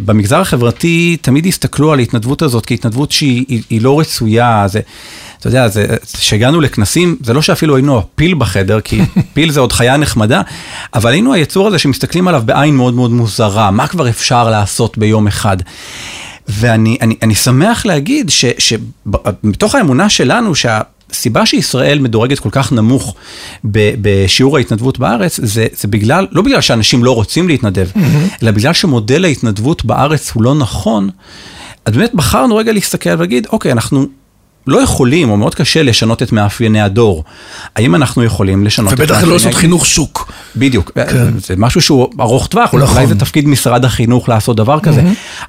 במגזר 0.05 0.39
החברתי 0.39 1.17
תמיד 1.21 1.45
הסתכלו 1.45 1.93
על 1.93 1.99
ההתנדבות 1.99 2.41
הזאת 2.41 2.65
כהתנדבות 2.65 3.11
שהיא 3.11 3.81
לא 3.81 3.99
רצויה, 3.99 4.65
זה... 4.67 4.79
אתה 5.39 5.47
יודע, 5.47 5.67
כשהגענו 6.13 6.61
לכנסים, 6.61 7.17
זה 7.23 7.33
לא 7.33 7.41
שאפילו 7.41 7.75
היינו 7.75 7.97
הפיל 7.97 8.33
בחדר, 8.33 8.81
כי 8.81 9.01
פיל 9.33 9.51
זה 9.51 9.59
עוד 9.59 9.71
חיה 9.71 9.97
נחמדה, 9.97 10.41
אבל 10.93 11.11
היינו 11.11 11.33
היצור 11.33 11.67
הזה 11.67 11.79
שמסתכלים 11.79 12.27
עליו 12.27 12.43
בעין 12.45 12.75
מאוד 12.75 12.93
מאוד 12.93 13.11
מוזרה, 13.11 13.71
מה 13.71 13.87
כבר 13.87 14.09
אפשר 14.09 14.49
לעשות 14.49 14.97
ביום 14.97 15.27
אחד. 15.27 15.57
ואני 16.47 16.97
אני, 17.01 17.15
אני 17.21 17.35
שמח 17.35 17.85
להגיד 17.85 18.31
שמתוך 18.59 19.75
האמונה 19.75 20.09
שלנו, 20.09 20.55
שה... 20.55 20.81
הסיבה 21.11 21.45
שישראל 21.45 21.99
מדורגת 21.99 22.39
כל 22.39 22.49
כך 22.51 22.71
נמוך 22.71 23.15
ב- 23.63 23.93
בשיעור 24.01 24.57
ההתנדבות 24.57 24.99
בארץ, 24.99 25.39
זה, 25.43 25.67
זה 25.73 25.87
בגלל, 25.87 26.27
לא 26.31 26.41
בגלל 26.41 26.61
שאנשים 26.61 27.03
לא 27.03 27.15
רוצים 27.15 27.47
להתנדב, 27.47 27.87
mm-hmm. 27.93 28.43
אלא 28.43 28.51
בגלל 28.51 28.73
שמודל 28.73 29.25
ההתנדבות 29.25 29.85
בארץ 29.85 30.31
הוא 30.31 30.43
לא 30.43 30.55
נכון. 30.55 31.09
אז 31.85 31.93
באמת 31.93 32.15
בחרנו 32.15 32.55
רגע 32.55 32.71
להסתכל 32.73 33.09
ולהגיד, 33.09 33.47
אוקיי, 33.51 33.71
אנחנו 33.71 34.05
לא 34.67 34.81
יכולים, 34.81 35.29
או 35.29 35.37
מאוד 35.37 35.55
קשה 35.55 35.83
לשנות 35.83 36.23
את 36.23 36.31
מאפייני 36.31 36.81
הדור. 36.81 37.23
האם 37.75 37.95
אנחנו 37.95 38.23
יכולים 38.23 38.63
לשנות 38.63 38.93
את 38.93 38.99
ובטח 38.99 39.11
מאפייני... 39.11 39.29
לא 39.29 39.35
לעשות 39.35 39.53
חינוך 39.53 39.85
שוק. 39.85 40.31
בדיוק, 40.55 40.91
כן. 40.95 41.39
זה 41.39 41.53
משהו 41.57 41.81
שהוא 41.81 42.07
ארוך 42.19 42.47
טווח, 42.47 42.73
נכון. 42.73 42.97
אולי 42.97 43.07
זה 43.07 43.15
תפקיד 43.15 43.47
משרד 43.47 43.85
החינוך 43.85 44.29
לעשות 44.29 44.57
דבר 44.57 44.79
כזה. 44.79 45.01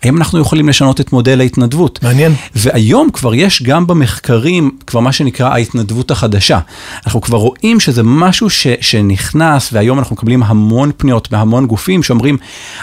האם 0.03 0.17
אנחנו 0.17 0.39
יכולים 0.39 0.69
לשנות 0.69 1.01
את 1.01 1.13
מודל 1.13 1.41
ההתנדבות? 1.41 1.99
מעניין. 2.03 2.35
והיום 2.55 3.11
כבר 3.13 3.35
יש 3.35 3.63
גם 3.63 3.87
במחקרים, 3.87 4.71
כבר 4.87 5.01
מה 5.01 5.13
שנקרא 5.13 5.49
ההתנדבות 5.49 6.11
החדשה. 6.11 6.59
אנחנו 7.07 7.21
כבר 7.21 7.39
רואים 7.39 7.81
שזה 7.81 8.03
משהו 8.03 8.51
ש, 8.51 8.67
שנכנס, 8.81 9.71
והיום 9.73 9.99
אנחנו 9.99 10.17
מקבלים 10.17 10.43
המון 10.43 10.91
פניות 10.97 11.33
מהמון 11.33 11.67
גופים 11.67 12.03
שאומרים, 12.03 12.37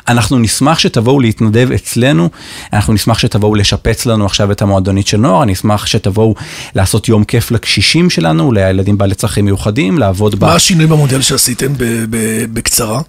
אנחנו 0.07 0.39
נשמח 0.39 0.79
שתבואו 0.79 1.19
להתנדב 1.19 1.69
אצלנו, 1.75 2.29
אנחנו 2.73 2.93
נשמח 2.93 3.19
שתבואו 3.19 3.55
לשפץ 3.55 4.05
לנו 4.05 4.25
עכשיו 4.25 4.51
את 4.51 4.61
המועדונית 4.61 5.07
של 5.07 5.17
נוער, 5.17 5.43
אני 5.43 5.53
אשמח 5.53 5.85
שתבואו 5.85 6.25
לעשות 6.75 7.10
יום 7.10 7.24
כיף 7.24 7.51
לקשישים 7.51 8.10
שלנו, 8.10 8.51
לילדים 8.51 8.98
בעלי 8.98 9.15
צרכים 9.15 9.46
מיוחדים, 9.46 9.98
לעבוד 9.98 10.36
ב... 10.39 10.46
מה 10.46 10.55
השינוי 10.55 10.88
במודל 10.88 11.22
שעשיתם 11.22 11.74
בקצרה? 12.53 13.01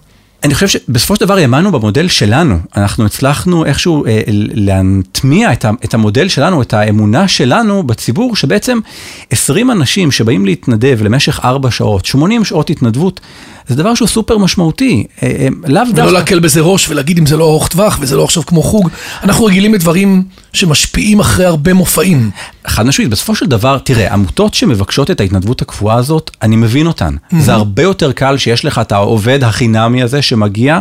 אני 0.43 0.53
חושב 0.53 0.67
שבסופו 0.67 1.15
של 1.15 1.25
דבר 1.25 1.37
האמנו 1.37 1.71
במודל 1.71 2.07
שלנו, 2.07 2.57
אנחנו 2.75 3.05
הצלחנו 3.05 3.65
איכשהו 3.65 4.05
אה, 4.05 4.21
להטמיע 4.53 5.53
את, 5.53 5.65
ה, 5.65 5.71
את 5.85 5.93
המודל 5.93 6.27
שלנו, 6.27 6.61
את 6.61 6.73
האמונה 6.73 7.27
שלנו 7.27 7.83
בציבור, 7.83 8.35
שבעצם 8.35 8.79
20 9.29 9.71
אנשים 9.71 10.11
שבאים 10.11 10.45
להתנדב 10.45 10.99
למשך 11.01 11.39
4 11.43 11.71
שעות, 11.71 12.05
80 12.05 12.45
שעות 12.45 12.69
התנדבות, 12.69 13.21
זה 13.67 13.75
דבר 13.75 13.95
שהוא 13.95 14.07
סופר 14.07 14.37
משמעותי, 14.37 15.03
אה, 15.23 15.27
אה, 15.27 15.47
לאו 15.67 15.83
דווקא... 15.85 16.01
ולא 16.01 16.13
להקל 16.13 16.39
בזה 16.39 16.61
ראש 16.61 16.89
ולהגיד 16.89 17.17
אם 17.17 17.25
זה 17.25 17.37
לא 17.37 17.45
ארוך 17.45 17.67
טווח 17.67 17.97
וזה 18.01 18.15
לא 18.15 18.23
עכשיו 18.23 18.45
כמו 18.45 18.63
חוג. 18.63 18.89
אנחנו 19.23 19.45
רגילים 19.45 19.73
לדברים 19.73 20.23
שמשפיעים 20.53 21.19
אחרי 21.19 21.45
הרבה 21.45 21.73
מופעים. 21.73 22.31
חד 22.67 22.85
משמעית, 22.85 23.11
בסופו 23.11 23.35
של 23.35 23.45
דבר, 23.45 23.77
תראה, 23.77 24.13
עמותות 24.13 24.53
שמבקשות 24.53 25.11
את 25.11 25.21
ההתנדבות 25.21 25.61
הקבועה 25.61 25.95
הזאת, 25.95 26.31
אני 26.41 26.55
מבין 26.55 26.87
אותן. 26.87 27.15
זה 27.39 27.53
הרבה 27.53 27.83
יותר 27.83 28.11
קל 28.11 28.37
שיש 28.37 28.65
לך 28.65 28.79
את 28.79 28.91
העובד 28.91 29.43
החינמי 29.43 30.03
הזה 30.03 30.21
שמגיע 30.21 30.79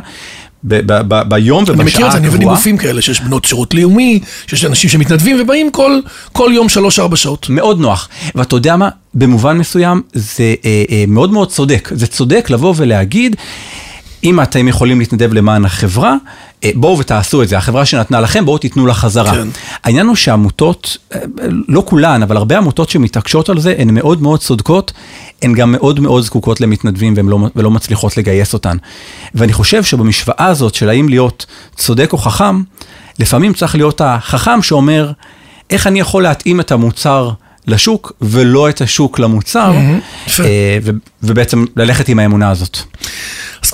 ב- 0.68 0.92
ב- 0.92 1.02
ב- 1.08 1.28
ביום 1.28 1.64
ובשעה 1.66 1.74
אני 1.76 1.82
הקבועה. 1.82 1.94
מכיר 1.94 2.06
את 2.06 2.12
זה, 2.12 2.18
אני 2.18 2.26
עובד 2.26 2.42
עם 2.42 2.48
גופים 2.48 2.76
כאלה, 2.78 3.02
שיש 3.02 3.20
בנות 3.20 3.44
שירות 3.44 3.74
לאומי, 3.74 4.20
שיש 4.46 4.64
אנשים 4.64 4.90
שמתנדבים 4.90 5.36
ובאים 5.40 5.70
כל, 5.70 6.00
כל 6.32 6.50
יום 6.54 6.68
שלוש-ארבע 6.68 7.16
שעות. 7.16 7.46
מאוד 7.50 7.80
נוח. 7.80 8.08
ואתה 8.34 8.56
יודע 8.56 8.76
מה? 8.76 8.88
במובן 9.14 9.58
מסוים 9.58 10.02
זה 10.14 10.54
אה, 10.64 10.84
אה, 10.90 11.04
מאוד 11.08 11.32
מאוד 11.32 11.48
צודק. 11.50 11.88
זה 11.94 12.06
צודק 12.06 12.46
לבוא 12.50 12.74
ולהגיד, 12.76 13.36
אם 14.26 14.40
אתם 14.40 14.68
יכולים 14.68 14.98
להתנדב 14.98 15.32
למען 15.32 15.64
החברה, 15.64 16.14
אה, 16.64 16.70
בואו 16.74 16.98
ותעשו 16.98 17.42
את 17.42 17.48
זה. 17.48 17.58
החברה 17.58 17.86
שנתנה 17.86 18.20
לכם, 18.20 18.44
בואו 18.44 18.58
תיתנו 18.58 18.86
לה 18.86 18.94
חזרה. 18.94 19.32
כן. 19.34 19.48
העניין 19.84 20.06
הוא 20.06 20.16
שעמותות, 20.16 20.96
אה, 21.14 21.20
לא 21.68 21.82
כולן, 21.86 22.22
אבל 22.22 22.36
הרבה 22.36 22.58
עמותות 22.58 22.90
שמתעקשות 22.90 23.48
על 23.48 23.60
זה, 23.60 23.74
הן 23.78 23.94
מאוד 23.94 24.22
מאוד 24.22 24.40
צודקות, 24.40 24.92
הן 25.42 25.52
גם 25.52 25.72
מאוד 25.72 26.00
מאוד 26.00 26.24
זקוקות 26.24 26.60
למתנדבים 26.60 27.14
והן 27.16 27.28
לא, 27.28 27.38
ולא 27.56 27.70
מצליחות 27.70 28.16
לגייס 28.16 28.54
אותן. 28.54 28.76
ואני 29.34 29.52
חושב 29.52 29.84
שבמשוואה 29.84 30.46
הזאת 30.46 30.74
של 30.74 30.88
האם 30.88 31.08
להיות 31.08 31.46
צודק 31.76 32.12
או 32.12 32.18
חכם, 32.18 32.62
לפעמים 33.18 33.52
צריך 33.52 33.74
להיות 33.74 34.00
החכם 34.04 34.62
שאומר, 34.62 35.12
איך 35.70 35.86
אני 35.86 36.00
יכול 36.00 36.22
להתאים 36.22 36.60
את 36.60 36.72
המוצר 36.72 37.30
לשוק 37.66 38.12
ולא 38.20 38.68
את 38.68 38.80
השוק 38.80 39.18
למוצר. 39.18 39.72
אה, 40.40 40.78
ו- 40.82 40.90
ובעצם 41.22 41.64
ללכת 41.76 42.08
עם 42.08 42.18
האמונה 42.18 42.50
הזאת. 42.50 42.78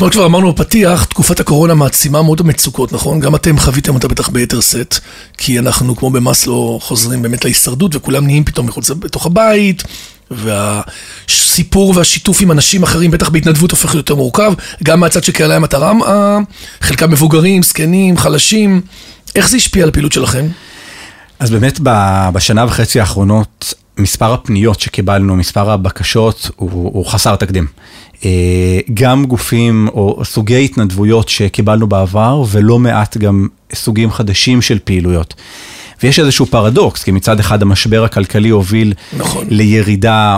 כמו 0.02 0.11
כבר 0.11 0.26
אמרנו 0.26 0.52
בפתיח, 0.52 1.04
תקופת 1.04 1.40
הקורונה 1.40 1.75
מעצימה 1.75 2.23
מאוד 2.23 2.40
המצוקות, 2.40 2.92
נכון? 2.92 3.21
גם 3.21 3.35
אתם 3.35 3.59
חוויתם 3.59 3.94
אותה 3.94 4.09
בטח 4.09 4.28
ביתר 4.28 4.61
שאת, 4.61 4.99
כי 5.38 5.59
אנחנו 5.59 5.97
כמו 5.97 6.11
במאסלו 6.11 6.78
חוזרים 6.82 7.23
באמת 7.23 7.44
להישרדות 7.44 7.97
וכולם 7.97 8.25
נהיים 8.25 8.44
פתאום 8.44 8.66
מחוץ 8.66 8.90
בתוך 8.90 9.26
הבית, 9.26 9.82
והסיפור 10.30 11.92
והשיתוף 11.97 12.40
עם 12.40 12.50
אנשים 12.50 12.82
אחרים, 12.82 13.11
בטח 13.11 13.28
בהתנדבות 13.28 13.71
הופך 13.71 13.85
להיות 13.94 14.09
יותר 14.09 14.14
מורכב, 14.14 14.52
גם 14.82 15.00
מהצד 15.00 15.25
של 15.25 15.32
קהלי 15.32 15.54
המטרה, 15.54 15.92
אה, 16.06 16.38
חלקם 16.80 17.11
מבוגרים, 17.11 17.62
זקנים, 17.62 18.16
חלשים, 18.16 18.80
איך 19.35 19.49
זה 19.49 19.56
השפיע 19.56 19.82
על 19.82 19.88
הפעילות 19.88 20.12
שלכם? 20.12 20.49
אז 21.38 21.50
באמת 21.50 21.80
בשנה 22.32 22.64
וחצי 22.64 23.00
האחרונות, 23.00 23.75
מספר 23.99 24.32
הפניות 24.32 24.80
שקיבלנו, 24.80 25.37
מספר 25.37 25.71
הבקשות, 25.71 26.50
הוא, 26.56 26.71
הוא 26.71 27.06
חסר 27.06 27.37
תקדים. 27.37 27.66
אה, 28.24 28.80
גם 28.94 29.24
גופים 29.24 29.88
או 29.88 30.22
סוגי 30.24 30.64
התנדבויות 30.64 31.28
שקיבלנו 31.28 31.86
בעבר, 31.86 32.42
ולא 32.50 32.78
מעט 32.78 33.16
גם 33.16 33.48
סוגים 33.74 34.10
חדשים 34.10 34.62
של 34.62 34.78
פעילויות. 34.84 35.34
ויש 36.02 36.18
איזשהו 36.18 36.46
פרדוקס, 36.46 37.02
כי 37.02 37.10
מצד 37.10 37.40
אחד 37.40 37.62
המשבר 37.62 38.04
הכלכלי 38.04 38.48
הוביל 38.48 38.94
נכון. 39.16 39.46
לירידה 39.48 40.36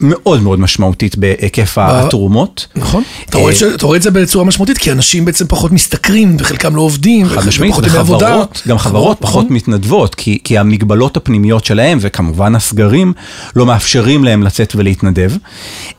מאוד 0.00 0.42
מאוד 0.42 0.60
משמעותית 0.60 1.16
בהיקף 1.16 1.78
התרומות. 1.78 2.66
נכון. 2.76 3.02
אתה 3.30 3.38
רואה, 3.38 3.52
אה, 3.52 3.58
ש... 3.58 3.62
אתה 3.62 3.86
רואה 3.86 3.96
את 3.96 4.02
זה 4.02 4.10
בצורה 4.10 4.44
משמעותית, 4.44 4.78
כי 4.78 4.92
אנשים 4.92 5.24
בעצם 5.24 5.46
פחות 5.46 5.72
משתכרים, 5.72 6.36
וחלקם 6.40 6.76
לא 6.76 6.80
עובדים, 6.80 7.28
חד 7.28 7.46
משמעית, 7.46 7.74
ימי 7.78 7.98
עבודה. 7.98 8.26
וחברות, 8.26 8.62
גם 8.68 8.78
חברות 8.78 9.16
פחות 9.20 9.44
נכון. 9.44 9.56
מתנדבות, 9.56 10.14
כי, 10.14 10.38
כי 10.44 10.58
המגבלות 10.58 11.16
הפנימיות 11.16 11.64
שלהם, 11.64 11.98
וכמובן 12.00 12.54
הסגרים, 12.54 13.12
לא 13.56 13.66
מאפשרים 13.66 14.24
להם 14.24 14.42
לצאת 14.42 14.72
ולהתנדב. 14.76 15.32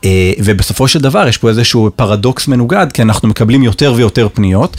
אה, 0.04 0.32
ובסופו 0.38 0.88
של 0.88 1.00
דבר 1.00 1.28
יש 1.28 1.38
פה 1.38 1.48
איזשהו 1.48 1.90
פרדוקס 1.96 2.48
מנוגד, 2.48 2.86
כי 2.94 3.02
אנחנו 3.02 3.28
מקבלים 3.28 3.62
יותר 3.62 3.92
ויותר 3.96 4.28
פניות. 4.34 4.76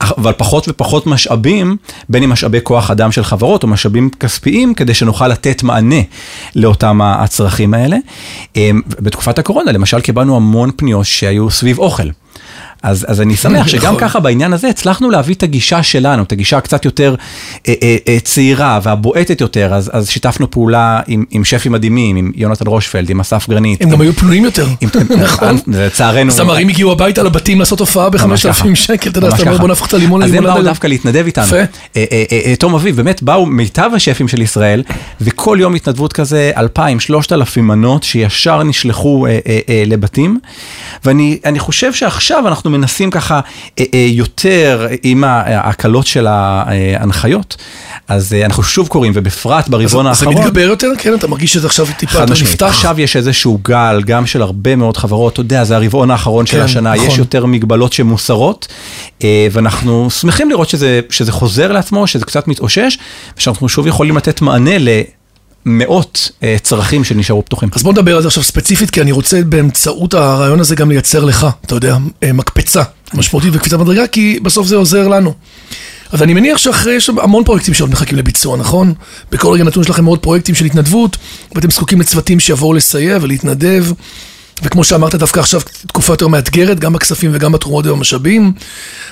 אבל 0.00 0.32
פחות 0.32 0.68
ופחות 0.68 1.06
משאבים, 1.06 1.76
בין 2.08 2.22
אם 2.22 2.30
משאבי 2.30 2.58
כוח 2.62 2.90
אדם 2.90 3.12
של 3.12 3.24
חברות 3.24 3.62
או 3.62 3.68
משאבים 3.68 4.10
כספיים, 4.20 4.74
כדי 4.74 4.94
שנוכל 4.94 5.28
לתת 5.28 5.62
מענה 5.62 6.00
לאותם 6.56 7.00
הצרכים 7.02 7.74
האלה. 7.74 7.96
אה, 8.56 8.70
בתקופת 8.86 9.38
הקורונה, 9.38 9.72
למשל, 9.72 10.00
קיבלנו 10.00 10.36
המון 10.36 10.70
פניות 10.76 11.06
שהיו 11.06 11.50
סביב 11.50 11.78
אוכל. 11.78 12.08
אז, 12.84 13.06
אז 13.08 13.20
אני 13.20 13.36
שמח 13.36 13.68
שגם 13.72 13.82
נכון. 13.82 13.98
ככה 13.98 14.20
בעניין 14.20 14.52
הזה 14.52 14.68
הצלחנו 14.68 15.10
להביא 15.10 15.34
את 15.34 15.42
הגישה 15.42 15.82
שלנו, 15.82 16.22
את 16.22 16.32
הגישה 16.32 16.56
הקצת 16.56 16.84
יותר 16.84 17.14
אה, 17.68 17.74
אה, 17.82 17.96
אה, 18.08 18.18
צעירה 18.20 18.80
והבועטת 18.82 19.40
יותר, 19.40 19.74
אז, 19.74 19.90
אז 19.92 20.08
שיתפנו 20.08 20.50
פעולה 20.50 21.00
עם, 21.06 21.24
עם 21.30 21.44
שפים 21.44 21.72
מדהימים, 21.72 22.16
עם 22.16 22.32
יונתן 22.34 22.66
רושפלד, 22.66 23.10
עם 23.10 23.20
אסף 23.20 23.48
גרנית. 23.48 23.82
הם 23.82 23.90
גם 23.90 24.00
היו 24.00 24.12
פנויים 24.12 24.44
יותר. 24.44 24.66
נכון. 25.24 25.58
לצערנו. 25.66 26.30
זמרים 26.30 26.68
הגיעו 26.68 26.92
הביתה 26.92 27.22
לבתים 27.22 27.58
לעשות 27.58 27.80
הופעה 27.80 28.08
ממש 28.10 28.46
ככה. 28.46 28.64
ב-5,000 28.64 28.74
שקל, 28.74 29.10
אתה 29.10 29.18
יודע, 29.18 29.28
אז 29.28 29.34
אתה 29.34 29.42
אומר. 29.42 29.58
בוא 29.58 29.68
נהפוך 29.68 29.86
את 29.86 29.94
הלימון 29.94 30.22
אז 30.22 30.32
הם. 30.32 30.44
באו 30.44 30.62
דווקא 30.62 30.86
להתנדב 30.86 31.26
איתנו. 31.26 31.46
תום 32.58 32.74
אביב, 32.74 32.96
באמת 32.96 33.22
באו 33.22 33.46
מיטב 33.46 33.90
השפים 33.94 34.28
של 34.28 34.42
ישראל, 34.42 34.82
וכל 35.20 35.58
יום 35.60 35.74
התנדבות 35.74 36.12
כזה, 36.12 36.50
2,000, 36.56 37.00
3,000 37.00 37.66
מנות 37.66 38.02
שישר 38.02 38.62
נשלחו 38.62 39.26
לבתים. 39.86 40.38
ואני 41.04 41.38
אני 41.44 41.58
חושב 41.58 41.92
שעכשיו 41.92 42.48
אנחנו 42.48 42.70
מנסים 42.70 43.10
ככה 43.10 43.40
אה, 43.78 43.84
אה, 43.94 44.06
יותר 44.10 44.86
עם 45.02 45.24
ההקלות 45.24 46.06
של 46.06 46.26
ההנחיות. 46.26 47.56
אז 48.08 48.32
אה, 48.32 48.44
אנחנו 48.44 48.62
שוב 48.62 48.88
קוראים, 48.88 49.12
ובפרט 49.14 49.68
ברבעון 49.68 50.06
אז 50.06 50.18
זה 50.18 50.26
האחרון. 50.26 50.44
מתגבר 50.44 50.60
יותר? 50.60 50.88
כן, 50.98 51.14
אתה 51.14 51.28
מרגיש 51.28 51.52
שזה 51.52 51.66
עכשיו 51.66 51.86
טיפה 51.98 52.18
יותר 52.18 52.32
נפתח? 52.32 52.66
עכשיו 52.66 53.00
יש 53.00 53.16
איזשהו 53.16 53.58
גל, 53.62 54.02
גם 54.06 54.26
של 54.26 54.42
הרבה 54.42 54.76
מאוד 54.76 54.96
חברות, 54.96 55.32
אתה 55.32 55.40
יודע, 55.40 55.64
זה 55.64 55.76
הרבעון 55.76 56.10
האחרון 56.10 56.46
של 56.46 56.56
כן, 56.56 56.62
השנה, 56.62 56.94
נכון. 56.94 57.06
יש 57.06 57.18
יותר 57.18 57.46
מגבלות 57.46 57.92
שמוסרות, 57.92 58.68
אה, 59.24 59.46
ואנחנו 59.52 60.10
שמחים 60.10 60.50
לראות 60.50 60.68
שזה, 60.68 61.00
שזה 61.10 61.32
חוזר 61.32 61.72
לעצמו, 61.72 62.06
שזה 62.06 62.24
קצת 62.24 62.48
מתאושש, 62.48 62.98
ושאנחנו 63.38 63.68
שוב 63.68 63.86
יכולים 63.86 64.16
לתת 64.16 64.40
מענה 64.40 64.78
למאות 65.66 66.30
אה, 66.42 66.56
צרכים 66.62 67.04
שנשארו 67.04 67.44
פתוחים. 67.44 67.68
אז 67.72 67.82
בוא 67.82 67.92
נדבר 67.92 68.16
על 68.16 68.22
זה 68.22 68.28
עכשיו 68.28 68.42
ספציפית, 68.42 68.90
כי 68.90 69.00
אני 69.00 69.12
רוצה 69.12 69.42
באמצעות 69.42 70.14
הרעיון 70.14 70.60
הזה 70.60 70.74
גם 70.74 70.90
לייצר 70.90 71.24
לך, 71.24 71.46
אתה 71.66 71.74
יודע, 71.74 71.96
אה, 72.22 72.32
מקפצה 72.32 72.82
משמעותית 73.14 73.50
וקפיצת 73.54 73.78
מדרגה, 73.78 74.06
כי 74.06 74.38
בסוף 74.42 74.66
זה 74.66 74.76
עוזר 74.76 75.08
לנו. 75.08 75.34
אז 76.12 76.22
אני 76.22 76.34
מניח 76.34 76.58
שאחרי, 76.58 76.94
יש 76.94 77.10
המון 77.22 77.44
פרויקטים 77.44 77.74
שעוד 77.74 77.90
מחכים 77.90 78.18
לביצוע, 78.18 78.56
נכון? 78.56 78.94
בכל 79.32 79.52
רגע 79.52 79.64
נתון 79.64 79.82
יש 79.82 79.90
לכם 79.90 80.04
מאוד 80.04 80.18
פרויקטים 80.18 80.54
של 80.54 80.64
התנדבות, 80.64 81.16
ואתם 81.54 81.70
זקוקים 81.70 82.00
לצוותים 82.00 82.40
שיבואו 82.40 82.72
לסייע 82.72 83.18
ולהתנדב. 83.20 83.84
וכמו 84.62 84.84
שאמרת, 84.84 85.14
דווקא 85.14 85.40
עכשיו 85.40 85.60
תקופה 85.86 86.12
יותר 86.12 86.28
מאתגרת, 86.28 86.80
גם 86.80 86.92
בכספים 86.92 87.30
וגם 87.34 87.52
בתרומות 87.52 87.86
ובמשאבים. 87.86 88.52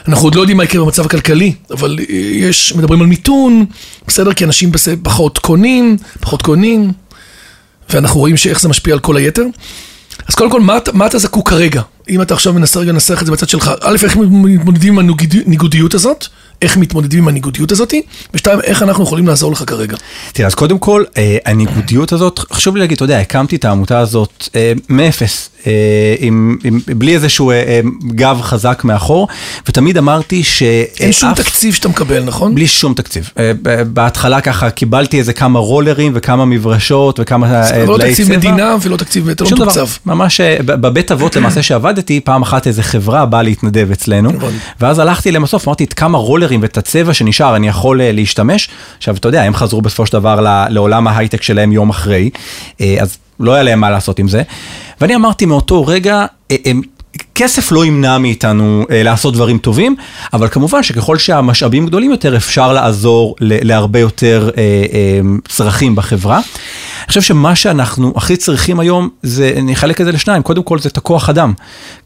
אנחנו 0.09 0.27
עוד 0.27 0.35
לא 0.35 0.41
יודעים 0.41 0.57
מה 0.57 0.65
יקרה 0.65 0.85
במצב 0.85 1.07
הכלכלי, 1.07 1.55
אבל 1.71 1.99
אה, 2.01 2.15
יש, 2.15 2.73
מדברים 2.77 3.01
על 3.01 3.07
מיתון, 3.07 3.65
בסדר, 4.09 4.33
כי 4.33 4.45
אנשים 4.45 4.73
בס- 4.73 4.89
פחות 5.03 5.39
קונים, 5.39 5.97
פחות 6.21 6.43
קונים, 6.43 6.93
ואנחנו 7.91 8.21
רואים 8.21 8.37
שאיך 8.37 8.61
זה 8.61 8.69
משפיע 8.69 8.95
על 8.95 9.01
כל 9.01 9.17
היתר. 9.17 9.45
אז 10.29 10.35
קודם 10.35 10.51
כל, 10.51 10.61
מה, 10.61 10.79
מה 10.93 11.07
אתה 11.07 11.19
זקוק 11.19 11.49
כרגע? 11.49 11.83
אם 12.09 12.23
אתה 12.23 12.35
עכשיו 12.35 12.53
מנסה 12.53 12.81
רגע 12.81 12.93
לנסח 12.93 13.21
את 13.23 13.27
זה 13.27 13.33
בצד 13.33 13.49
שלך, 13.49 13.71
א', 13.81 13.97
איך 14.03 14.17
מתמודדים 14.17 14.99
עם 14.99 15.11
הניגודיות 15.47 15.95
הזאת? 15.95 16.27
איך 16.63 16.77
מתמודדים 16.77 17.19
עם 17.19 17.29
הניגודיות 17.29 17.73
הזאת, 17.73 17.95
ושתיים, 18.35 18.61
איך 18.61 18.83
אנחנו 18.83 19.05
יכולים 19.05 19.27
לעזור 19.27 19.53
לך 19.53 19.65
כרגע. 19.67 19.97
תראה, 20.33 20.47
אז 20.47 20.55
קודם 20.55 20.79
כל, 20.79 21.05
אה, 21.17 21.37
הניגודיות 21.47 22.13
הזאת, 22.13 22.39
חשוב 22.39 22.77
לי 22.77 22.81
להגיד, 22.81 22.95
אתה 22.95 23.05
יודע, 23.05 23.19
הקמתי 23.19 23.57
את 23.57 23.65
העמותה 23.65 23.99
הזאת 23.99 24.49
אה, 24.55 24.73
מאפס, 24.89 25.51
עם, 26.19 26.57
עם, 26.65 26.81
בלי 26.87 27.15
איזשהו 27.15 27.51
אה, 27.51 27.57
אה, 27.57 27.81
גב 28.07 28.41
חזק 28.43 28.83
מאחור, 28.85 29.29
ותמיד 29.69 29.99
אמרתי 29.99 30.45
שאף... 30.45 31.01
אין 31.01 31.13
שום 31.13 31.35
תקציב 31.35 31.75
שאתה 31.75 31.89
מקבל, 31.89 32.23
נכון? 32.25 32.55
בלי 32.55 32.67
שום 32.67 32.95
תקציב. 32.95 33.31
אה, 33.39 33.53
בהתחלה 33.87 34.41
ככה 34.41 34.71
קיבלתי 34.71 35.19
איזה 35.19 35.33
כמה 35.33 35.59
רולרים 35.59 36.13
וכמה 36.15 36.45
מברשות 36.45 37.21
וכמה 37.21 37.55
אה, 37.55 37.83
אבל 37.83 37.93
לא 37.93 37.99
תקציב 37.99 38.27
צבע. 38.27 38.37
מדינה 38.37 38.77
ולא 38.83 38.97
תקציב, 38.97 39.29
אתה 39.29 39.45
לא 39.45 39.51
מתוקצב. 39.51 39.87
ממש 40.07 40.41
אה, 40.41 40.57
בבית 40.63 41.13
אבות 41.13 41.37
למעשה 41.37 41.63
שעבדתי, 41.73 42.21
פעם 42.21 42.43
אחת 42.43 42.67
איזה 42.67 42.83
חברה 42.83 43.27
באה 43.27 43.43
להתנדב 43.43 43.89
אצלנו, 43.93 44.31
הבנתי. 44.31 44.57
ואז 44.81 44.99
הלכתי 44.99 45.33
בסוף, 45.53 45.69
אמרתי 45.69 45.85
את 45.85 45.93
כמה 45.93 46.19
רולרים 46.19 46.63
ואת 46.63 46.79
הצבע 46.79 47.15
שנשאר 47.15 47.57
אני 47.57 47.69
יכול 47.69 48.01
אה, 48.01 48.13
להשתמש. 48.13 48.69
עכשיו 48.99 49.17
אתה 49.17 49.29
יודע, 49.29 49.43
הם 49.43 49.55
חזרו 49.55 49.83
בסופו 49.83 50.07
של 50.07 50.13
דבר 50.13 50.67
לעולם 50.71 51.09
ההייטק 51.09 51.43
שלהם 51.43 51.73
יום 51.73 51.91
אחרי, 51.91 52.31
אה, 52.81 52.97
אז 53.01 53.19
לא 53.41 53.53
היה 53.53 53.63
להם 53.63 53.81
מה 53.81 53.91
לעשות 53.91 54.19
עם 54.19 54.29
זה. 54.29 54.43
ואני 55.03 55.15
אמרתי 55.15 55.47
מאותו 55.47 55.87
רגע, 55.87 56.25
אה, 56.51 56.57
הם- 56.65 56.83
כסף 57.35 57.73
לא 57.73 57.85
ימנע 57.87 58.19
מאיתנו 58.19 58.85
אה, 58.91 59.03
לעשות 59.03 59.35
דברים 59.35 59.59
טובים, 59.59 59.97
אבל 60.33 60.49
כמובן 60.49 60.83
שככל 60.83 61.19
שהמשאבים 61.19 61.87
גדולים 61.87 62.11
יותר, 62.11 62.37
אפשר 62.37 62.73
לעזור 62.73 63.37
להרבה 63.41 63.99
יותר 63.99 64.51
אה, 64.57 64.63
אה, 64.93 65.21
צרכים 65.49 65.95
בחברה. 65.95 66.41
אני 67.03 67.09
חושב 67.09 67.23
שמה 67.23 67.55
שאנחנו 67.57 68.13
הכי 68.17 68.37
צריכים 68.37 68.81
היום, 68.81 69.09
זה, 69.23 69.53
אני 69.57 69.73
אחלק 69.73 70.01
את 70.01 70.07
זה 70.07 70.13
לשניים, 70.13 70.43
קודם 70.43 70.63
כל 70.63 70.79
זה 70.79 70.89
את 70.89 70.97
הכוח 70.97 71.29
אדם. 71.29 71.53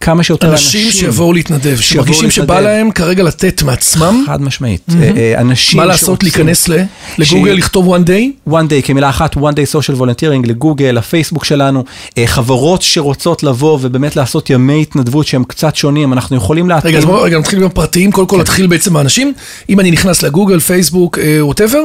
כמה 0.00 0.23
שיותר 0.23 0.50
אנשים... 0.53 0.87
אנשים 0.87 1.00
שיבואו 1.00 1.33
להתנדב, 1.33 1.76
שמרגישים 1.81 2.31
שבא. 2.31 2.61
להם 2.61 2.91
כרגע 2.91 3.23
לתת 3.23 3.62
מעצמם, 3.62 4.25
חד 4.26 4.43
משמעית. 4.43 4.83
אה, 5.03 5.11
אה, 5.17 5.41
אנשים 5.41 5.76
מה 5.76 5.87
לעשות, 5.87 6.07
שרוצים- 6.07 6.26
להיכנס 6.26 6.69
ל- 6.69 6.76
לגוגל, 7.19 7.55
ש- 7.55 7.59
לכתוב 7.59 7.95
one 7.95 8.09
day, 8.09 8.50
one 8.50 8.69
day 8.69 8.87
כמילה 8.87 9.09
אחת, 9.09 9.37
one 9.37 9.38
day 9.38 9.75
social 9.76 10.00
volunteering 10.00 10.47
לגוגל, 10.49 10.85
לפייסבוק 10.87 11.45
שלנו, 11.45 11.85
אה, 12.19 12.26
חברות 12.26 12.83
שרוצות 12.83 13.43
לבוא 13.43 13.79
ובאמת 13.83 14.17
לעשות 14.17 14.50
ימי 14.50 14.83
התנדבות 14.83 15.26
שהם 15.26 15.45
קצת 15.45 15.76
שונים, 15.76 16.12
אנחנו 16.12 16.37
יכולים 16.37 16.69
להתאים. 16.69 16.88
רגע, 16.91 16.99
אז 16.99 17.05
בואו 17.05 17.23
רגע 17.23 17.38
נתחיל 17.38 17.59
עם 17.59 17.65
הפרטיים, 17.67 18.12
קודם 18.12 18.26
כן. 18.26 18.35
כל 18.35 18.41
נתחיל 18.41 18.67
בעצם 18.67 18.93
מהאנשים. 18.93 19.33
אם 19.69 19.81
אני 19.81 19.91
נכנס 19.91 20.23
לגוגל, 20.23 20.61
פייסבוק, 20.61 21.19
whatever, 21.40 21.81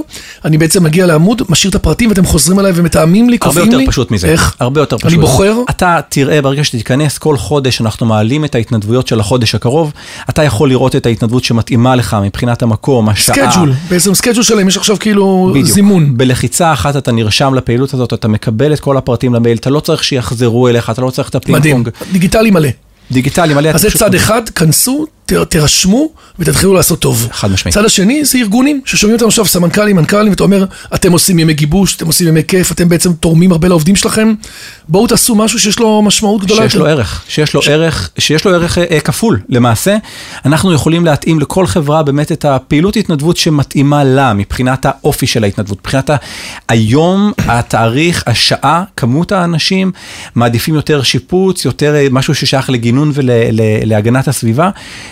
אני 0.45 0.57
בעצם 0.57 0.83
מגיע 0.83 1.05
לעמוד, 1.05 1.41
משאיר 1.49 1.69
את 1.69 1.75
הפרטים 1.75 2.09
ואתם 2.09 2.25
חוזרים 2.25 2.59
אליי 2.59 2.71
ומתאמים 3.01 3.29
לי, 3.29 3.37
הרבה 3.41 3.45
קובעים 3.45 3.65
יותר 3.65 3.77
לי. 3.77 3.87
פשוט 3.87 4.11
מזה. 4.11 4.27
איך? 4.27 4.55
הרבה 4.59 4.81
יותר 4.81 4.97
פשוט. 4.97 5.09
אני 5.09 5.17
בוחר? 5.17 5.55
אתה 5.69 5.99
תראה 6.09 6.41
ברגע 6.41 6.63
שתיכנס, 6.63 7.17
כל 7.17 7.37
חודש 7.37 7.81
אנחנו 7.81 8.05
מעלים 8.05 8.45
את 8.45 8.55
ההתנדבויות 8.55 9.07
של 9.07 9.19
החודש 9.19 9.55
הקרוב. 9.55 9.91
אתה 10.29 10.43
יכול 10.43 10.69
לראות 10.69 10.95
את 10.95 11.05
ההתנדבות 11.05 11.43
שמתאימה 11.43 11.95
לך 11.95 12.17
מבחינת 12.23 12.61
המקום, 12.61 13.09
השעה. 13.09 13.35
schedule, 13.35 13.73
בעצם 13.89 14.13
schedule 14.13 14.43
שלהם, 14.43 14.67
יש 14.67 14.77
עכשיו 14.77 14.99
כאילו 14.99 15.49
בדיוק. 15.51 15.67
זימון. 15.67 16.17
בלחיצה 16.17 16.73
אחת 16.73 16.95
אתה 16.95 17.11
נרשם 17.11 17.53
לפעילות 17.53 17.93
הזאת, 17.93 18.13
אתה 18.13 18.27
מקבל 18.27 18.73
את 18.73 18.79
כל 18.79 18.97
הפרטים 18.97 19.33
למייל, 19.33 19.57
אתה 19.57 19.69
לא 19.69 19.79
צריך 19.79 20.03
שיחזרו 20.03 20.67
אליך, 20.67 20.89
אתה 20.89 21.01
לא 21.01 21.09
צריך 21.09 21.29
את 21.29 21.35
ה 21.35 21.40
ping 21.40 21.57
מדהים. 21.57 21.83
דיגיטלי 22.11 22.51
מלא. 22.51 22.69
דיגיטלי 23.11 23.53
מלא. 23.53 23.69
אז 23.69 23.81
זה 23.81 23.91
צד 23.91 24.15
אחד, 24.15 24.49
כנסו, 24.49 25.05
תירשמו 25.49 26.09
ותתחילו 26.39 26.73
לעשות 26.73 26.99
טוב. 26.99 27.27
חד 27.31 27.51
משמעית. 27.51 27.75
צד 27.75 27.85
השני 27.85 28.25
זה 28.25 28.37
ארגונים 28.37 28.81
ששומעים 28.85 29.15
אותנו 29.15 29.27
עכשיו, 29.27 29.45
סמנכ"לים, 29.45 29.95
מנכ"לים, 29.95 30.29
ואתה 30.29 30.43
אומר, 30.43 30.65
אתם 30.95 31.11
עושים 31.11 31.39
ימי 31.39 31.53
גיבוש, 31.53 31.95
אתם 31.95 32.07
עושים 32.07 32.27
ימי 32.27 32.43
כיף, 32.47 32.71
אתם 32.71 32.89
בעצם 32.89 33.13
תורמים 33.13 33.51
הרבה 33.51 33.67
לעובדים 33.67 33.95
שלכם, 33.95 34.33
בואו 34.89 35.07
תעשו 35.07 35.35
משהו 35.35 35.59
שיש 35.59 35.79
לו 35.79 36.01
משמעות 36.01 36.41
גדולה 36.41 36.61
שיש 36.61 36.75
לו 36.75 36.85
ערך, 36.87 37.23
שיש 37.27 37.53
לו 37.53 37.61
ערך, 37.67 38.09
שיש 38.17 38.45
לו 38.45 38.53
ערך 38.53 38.77
אה, 38.77 38.83
אה, 38.91 38.99
כפול. 38.99 39.39
למעשה, 39.49 39.97
אנחנו 40.45 40.73
יכולים 40.73 41.05
להתאים 41.05 41.39
לכל 41.39 41.67
חברה 41.67 42.03
באמת 42.03 42.31
את 42.31 42.45
הפעילות 42.45 42.95
התנדבות 42.95 43.37
שמתאימה 43.37 44.03
לה, 44.03 44.33
מבחינת 44.33 44.85
האופי 44.85 45.27
של 45.27 45.43
ההתנדבות, 45.43 45.77
מבחינת 45.79 46.09
ה- 46.09 46.15
היום, 46.69 47.31
התאריך, 47.47 48.23
השעה, 48.27 48.83
כמות 48.97 49.31
האנשים, 49.31 49.91
מעדיפים 50.35 50.75
יותר 50.75 51.03
שיפוץ, 51.03 51.65
יותר 51.65 51.95
אה, 51.95 52.07
משהו 52.11 52.35
ששייך 52.35 52.69
לגינון 52.69 53.11
ולהגנת 53.13 54.27
הסביבה. 54.27 54.69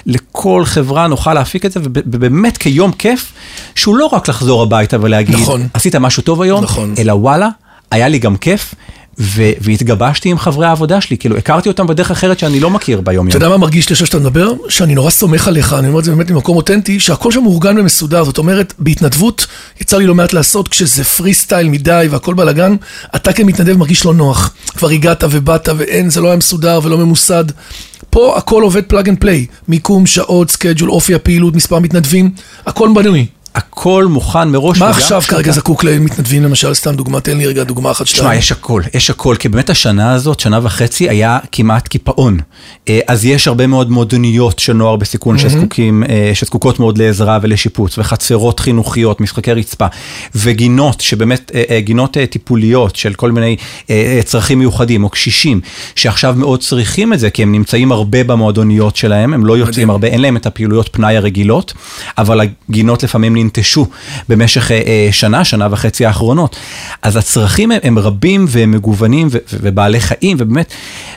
לכל 0.09 0.63
חברה 0.65 1.07
נוכל 1.07 1.33
להפיק 1.33 1.65
את 1.65 1.71
זה, 1.71 1.79
וב- 1.83 1.87
ובאמת 2.05 2.57
כיום 2.57 2.91
כיף, 2.91 3.33
שהוא 3.75 3.95
לא 3.95 4.05
רק 4.05 4.29
לחזור 4.29 4.63
הביתה 4.63 4.97
ולהגיד, 5.01 5.35
נכון. 5.35 5.67
עשית 5.73 5.95
משהו 5.95 6.23
טוב 6.23 6.41
היום, 6.41 6.63
נכון. 6.63 6.93
אלא 6.97 7.11
וואלה, 7.13 7.49
היה 7.91 8.07
לי 8.07 8.19
גם 8.19 8.37
כיף. 8.37 8.75
ו- 9.19 9.51
והתגבשתי 9.61 10.29
עם 10.29 10.37
חברי 10.37 10.65
העבודה 10.65 11.01
שלי, 11.01 11.17
כאילו 11.17 11.37
הכרתי 11.37 11.69
אותם 11.69 11.87
בדרך 11.87 12.11
אחרת 12.11 12.39
שאני 12.39 12.59
לא 12.59 12.69
מכיר 12.69 13.01
ביום 13.01 13.27
אתה. 13.27 13.37
יודע 13.37 13.49
מה 13.49 13.57
מרגיש 13.57 13.89
לי 13.89 13.93
עכשיו 13.93 14.07
שאתה 14.07 14.19
מדבר? 14.19 14.53
שאני 14.69 14.95
נורא 14.95 15.09
סומך 15.09 15.47
עליך, 15.47 15.73
אני 15.73 15.87
אומר 15.87 15.99
את 15.99 16.03
זה 16.03 16.11
באמת 16.11 16.31
ממקום 16.31 16.57
אותנטי, 16.57 16.99
שהכל 16.99 17.31
שם 17.31 17.43
מאורגן 17.43 17.79
ומסודר, 17.79 18.23
זאת 18.23 18.37
אומרת, 18.37 18.73
בהתנדבות, 18.79 19.47
יצא 19.81 19.97
לי 19.97 20.05
לא 20.05 20.15
מעט 20.15 20.33
לעשות, 20.33 20.67
כשזה 20.67 21.03
פרי 21.03 21.33
סטייל 21.33 21.69
מדי 21.69 22.07
והכל 22.11 22.33
בלאגן, 22.33 22.75
אתה 23.15 23.33
כמתנדב 23.33 23.77
מרגיש 23.77 24.05
לא 24.05 24.13
נוח. 24.13 24.53
כבר 24.77 24.89
הגעת 24.89 25.23
ובאת 25.29 25.69
ואין, 25.77 26.09
זה 26.09 26.21
לא 26.21 26.27
היה 26.27 26.37
מסודר 26.37 26.79
ולא 26.83 26.97
ממוסד. 26.97 27.45
פה 28.09 28.37
הכל 28.37 28.63
עובד 28.63 28.83
plug 28.83 29.09
and 29.09 29.19
play, 29.19 29.45
מיקום, 29.67 30.05
שעות, 30.05 30.51
schedule, 30.51 30.89
אופי 30.89 31.15
הפעילות, 31.15 31.55
מספר 31.55 31.79
מתנדבים, 31.79 32.31
הכל 32.65 32.89
בנוי. 32.95 33.25
הכל 33.55 34.05
מוכן 34.09 34.49
מראש. 34.49 34.79
מה 34.79 34.89
עכשיו 34.89 35.21
כרגע 35.21 35.51
זקוק 35.51 35.83
למתנדבים 35.83 36.43
למשל? 36.43 36.73
סתם 36.73 36.95
דוגמה, 36.95 37.19
תן 37.19 37.37
לי 37.37 37.45
רגע 37.45 37.63
דוגמה 37.63 37.91
אחת, 37.91 38.05
תשמע, 38.05 38.17
שתיים. 38.17 38.39
יש 38.39 38.51
הכל, 38.51 38.81
יש 38.93 39.09
הכל, 39.09 39.35
כי 39.39 39.49
באמת 39.49 39.69
השנה 39.69 40.13
הזאת, 40.13 40.39
שנה 40.39 40.59
וחצי, 40.63 41.09
היה 41.09 41.39
כמעט 41.51 41.87
קיפאון. 41.87 42.39
אה, 42.89 42.99
אז 43.07 43.25
יש 43.25 43.47
הרבה 43.47 43.67
מאוד 43.67 43.91
מועדוניות 43.91 44.59
של 44.59 44.73
נוער 44.73 44.95
בסיכון 44.95 45.37
שזקוקים, 45.37 46.03
אה, 46.09 46.31
שזקוקות 46.33 46.79
מאוד 46.79 46.97
לעזרה 46.97 47.39
ולשיפוץ, 47.41 47.97
וחצרות 47.97 48.59
חינוכיות, 48.59 49.21
משחקי 49.21 49.53
רצפה, 49.53 49.85
וגינות, 50.35 51.01
שבאמת, 51.01 51.51
אה, 51.55 51.79
גינות 51.79 52.17
טיפוליות 52.29 52.95
של 52.95 53.13
כל 53.13 53.31
מיני 53.31 53.55
צרכים 54.25 54.59
מיוחדים, 54.59 55.03
או 55.03 55.09
קשישים, 55.09 55.61
שעכשיו 55.95 56.35
מאוד 56.37 56.59
צריכים 56.61 57.13
את 57.13 57.19
זה, 57.19 57.29
כי 57.29 57.43
הם 57.43 57.51
נמצאים 57.51 57.91
הרבה 57.91 58.23
במועדוניות 58.23 58.95
שלהם, 58.95 59.33
הם 59.33 59.45
לא 59.45 59.57
יוצאים. 59.57 59.89
הרבה, 59.89 60.07
אין 60.07 60.21
להם 60.21 60.37
את 60.37 60.45
הפעילויות 60.45 60.89
פנאי 60.91 61.17
הרגילות, 61.17 61.73
אבל 62.17 62.41
הגינות 62.69 63.03
לפעמים 63.03 63.35
ננטשו 63.43 63.87
במשך 64.29 64.71
אה, 64.71 64.81
אה, 64.85 65.07
שנה, 65.11 65.45
שנה 65.45 65.67
וחצי 65.71 66.05
האחרונות. 66.05 66.55
אז 67.01 67.15
הצרכים 67.15 67.71
הם, 67.71 67.79
הם 67.83 67.99
רבים 67.99 68.45
והם 68.49 68.71
מגוונים 68.71 69.27
ו- 69.31 69.37
ובעלי 69.53 69.99
חיים, 69.99 70.37
ובאמת, 70.39 70.73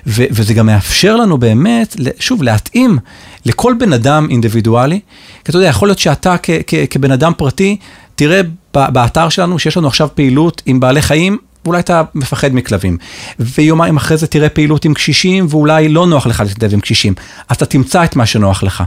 ו- 0.07 0.25
וזה 0.31 0.55
גם 0.55 0.67
מאפשר 0.67 1.17
לנו 1.17 1.39
באמת, 1.39 1.97
שוב, 2.19 2.43
להתאים 2.43 2.99
לכל 3.47 3.75
בן 3.79 3.93
אדם 3.93 4.27
אינדיבידואלי, 4.31 5.01
כי 5.45 5.51
אתה 5.51 5.57
יודע, 5.57 5.69
יכול 5.69 5.89
להיות 5.89 5.99
שאתה 5.99 6.37
כ- 6.43 6.51
כ- 6.67 6.75
כבן 6.91 7.13
אדם 7.13 7.33
פרטי, 7.37 7.77
תראה 8.15 8.41
באתר 8.75 9.29
שלנו 9.29 9.59
שיש 9.59 9.77
לנו 9.77 9.89
עכשיו 9.89 10.09
פעילות 10.15 10.63
עם 10.67 10.81
בעלי 10.81 11.03
חיים. 11.03 11.39
ואולי 11.65 11.81
אתה 11.81 12.03
מפחד 12.15 12.55
מכלבים, 12.55 12.99
ויומיים 13.39 13.97
אחרי 13.97 14.17
זה 14.17 14.27
תראה 14.27 14.49
פעילות 14.49 14.85
עם 14.85 14.95
קשישים, 14.95 15.47
ואולי 15.51 15.89
לא 15.89 16.07
נוח 16.07 16.27
לך 16.27 16.41
להתנדב 16.41 16.75
עם 16.75 16.81
קשישים. 16.81 17.15
אתה 17.53 17.67
תמצא 17.67 18.05
את 18.05 18.17
מה 18.17 18.27
שנוח 18.27 18.63
לך. 18.63 18.83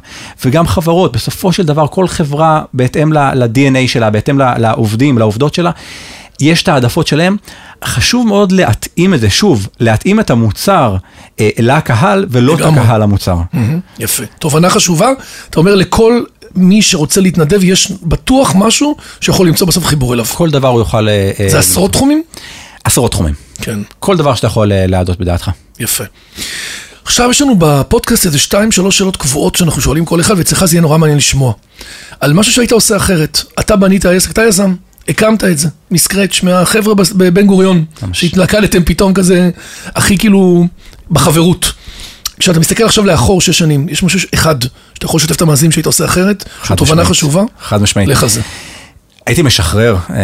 וגם 0.46 0.68
חברות, 0.68 1.12
בסופו 1.16 1.52
של 1.52 1.64
דבר, 1.64 1.88
כל 1.88 2.08
חברה, 2.08 2.62
בהתאם 2.74 3.14
ל-DNA 3.14 3.88
שלה, 3.88 4.10
בהתאם 4.10 4.38
לעובדים, 4.38 5.18
לעובדות 5.18 5.54
שלה, 5.54 5.72
יש 6.42 6.64
את 6.64 6.68
העדפות 6.68 7.08
שלהם. 7.08 7.38
חשוב 7.86 8.28
מאוד 8.28 8.52
להתאים 8.52 9.14
את 9.14 9.22
זה, 9.22 9.30
שוב, 9.30 9.68
להתאים 9.80 10.20
את 10.20 10.30
המוצר 10.30 10.96
אה, 11.40 11.50
לקהל, 11.60 12.26
ולא 12.30 12.56
את. 12.56 12.60
הקהל 12.62 13.02
למוצר. 13.02 13.38
מהמם, 13.54 13.80
יפה. 14.00 14.24
תובנה 14.40 14.70
חשובה, 14.70 15.10
אתה 15.50 15.60
אומר 15.60 15.76
לכל 15.76 16.24
מי 16.56 16.82
שרוצה 16.82 17.22
להתנדב, 17.22 17.64
יש 17.64 17.92
בטוח 18.04 18.54
משהו 18.56 18.96
שיכול 19.22 19.48
למצוא 19.48 19.68
בסוף 19.68 19.86
חיבור 19.86 20.14
אליו. 20.14 20.26
כל 20.26 20.50
דבר 20.50 20.68
הוא 20.68 20.80
יוכל... 20.80 21.10
אה, 21.10 21.32
אה, 21.40 21.50
זה 21.50 21.60
עשרות 21.60 21.92
תחומים? 21.92 22.24
עשרות 22.86 23.12
תחומים. 23.12 23.34
כן, 23.62 23.80
כל 24.00 24.18
דבר 24.18 24.36
שאתה 24.36 24.48
יכול 24.48 24.72
אה, 24.72 24.88
להעדות 24.88 25.20
בדעתך. 25.20 25.52
יפה. 25.80 26.04
עכשיו 27.06 27.30
יש 27.32 27.42
לנו 27.42 27.56
בפודקאסט 27.60 28.26
איזה 28.26 28.40
שתיים, 28.40 28.72
שלוש 28.72 28.98
שאלות 28.98 29.18
קבועות 29.18 29.56
שאנחנו 29.56 29.82
שואלים 29.82 30.06
כל 30.06 30.22
אחד, 30.22 30.38
ואצלך 30.38 30.66
זה 30.66 30.76
יהיה 30.76 30.82
נורא 30.82 30.98
מעניין 30.98 31.18
לשמוע. 31.18 31.54
על 32.20 32.34
משהו 32.34 32.54
שהיית 32.54 32.72
עושה 32.72 32.98
אחרת. 32.98 33.42
אתה 33.60 33.76
בנית 33.76 34.06
עסק, 34.06 34.32
אתה 34.32 34.44
יזם, 34.44 34.76
הקמת 35.10 35.44
את 35.44 35.58
זה, 35.58 35.68
מסקרץ', 35.92 36.44
מהחבר'ה 36.44 36.96
בבן 36.96 37.46
גוריון, 37.46 37.86
שהתלכדתם 38.14 38.84
פתאום 38.84 39.14
כזה, 39.14 39.50
הכי 39.86 40.18
כאילו 40.18 40.68
בחברות. 41.12 41.72
כשאתה 42.40 42.60
מסתכל 42.60 42.84
עכשיו 42.84 43.06
לאחור 43.06 43.42
שש 43.42 43.58
שנים, 43.58 43.90
יש 43.90 44.04
משהו 44.04 44.20
אחד 44.34 44.56
שאתה 44.94 45.06
יכול 45.06 45.18
לשתף 45.18 45.36
את 45.36 45.42
המאזינים 45.42 45.72
שהיית 45.72 45.86
עושה 45.86 46.06
אחרת, 46.06 46.44
חד 46.62 46.66
שזו 46.66 46.76
תובנה 46.76 47.02
משמעית. 47.02 47.18
חשובה, 47.18 47.44
חד 47.62 47.82
משמעית. 47.82 48.10
לך 48.10 48.24
על 48.24 48.30
זה. 48.30 48.42
הייתי 49.26 49.42
משחרר 49.42 49.96
אה, 50.10 50.16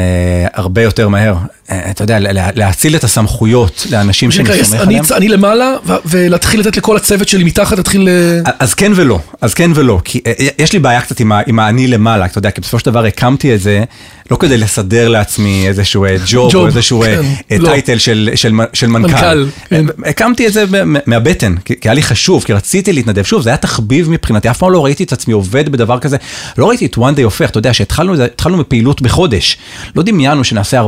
הרבה 0.53 0.81
יותר 0.81 1.07
מהר. 1.09 1.35
אה, 1.71 1.91
אתה 1.91 2.03
יודע, 2.03 2.19
לה- 2.19 2.49
להאציל 2.55 2.95
את 2.95 3.03
הסמכויות 3.03 3.87
לאנשים 3.91 4.31
שאני 4.31 4.45
סומך 4.63 4.81
אני, 4.81 4.81
עליהם. 4.99 5.03
אני 5.17 5.27
למעלה, 5.27 5.73
ו- 5.85 5.93
ולהתחיל 6.05 6.59
לתת 6.59 6.77
לכל 6.77 6.97
הצוות 6.97 7.27
שלי 7.27 7.43
מתחת, 7.43 7.77
להתחיל... 7.77 8.09
אה, 8.09 8.51
אז 8.59 8.73
כן 8.73 8.91
ולא, 8.95 9.19
אז 9.41 9.53
כן 9.53 9.71
ולא, 9.75 9.99
כי 10.03 10.21
אה, 10.27 10.33
יש 10.59 10.73
לי 10.73 10.79
בעיה 10.79 11.01
קצת 11.01 11.19
עם 11.19 11.31
ה- 11.31 11.41
עם 11.47 11.59
האני 11.59 11.87
למעלה, 11.87 12.25
אתה 12.25 12.37
יודע, 12.37 12.51
כי 12.51 12.61
בסופו 12.61 12.79
של 12.79 12.85
דבר 12.85 13.05
הקמתי 13.05 13.55
את 13.55 13.61
זה, 13.61 13.83
לא 14.31 14.35
כדי 14.35 14.57
לסדר 14.57 15.07
לעצמי 15.07 15.67
איזשהו 15.67 16.05
אה, 16.05 16.15
ג'וב 16.25 16.51
ג'וב, 16.51 16.61
או 16.61 16.67
איזשהו 16.67 17.03
אה, 17.03 17.15
כן, 17.15 17.21
אה, 17.51 17.57
לא. 17.57 17.69
טייטל 17.69 17.97
של, 17.97 18.29
של, 18.35 18.51
של 18.73 18.87
מנכ"ל. 18.87 19.07
מנכ"ל, 19.07 19.45
כן. 19.69 19.85
אה, 20.05 20.09
הקמתי 20.09 20.47
את 20.47 20.53
זה 20.53 20.65
מהבטן, 21.05 21.55
כי 21.65 21.79
כי 21.81 21.89
היה 21.89 21.93
לי 21.93 22.03
חשוב, 22.03 22.43
כי 22.43 22.53
רציתי 22.53 22.93
להתנדב. 22.93 23.23
שוב, 23.23 23.41
זה 23.41 23.49
היה 23.49 23.57
תחביב 23.57 24.09
מבחינתי, 24.09 24.49
אף 24.49 24.57
פעם 24.57 24.71
לא 24.71 24.85
ראיתי 24.85 25.03
את 25.03 25.13
עצמי 25.13 25.33
עובד 25.33 25.69
בדבר 25.69 25.99
כזה. 25.99 26.17
לא 26.57 26.69
ראיתי 26.69 26.85
את 26.85 26.95
one 26.95 27.17
day 27.17 27.21
הופך, 27.23 27.49
אתה 27.49 27.59
יודע, 27.59 27.73
שהתחלנו 27.73 28.57
מפעילות 28.57 29.01
בחודש. 29.01 29.57
לא 29.95 30.03
דמיינו 30.03 30.43
שנעשה 30.43 30.81
400-500 30.81 30.85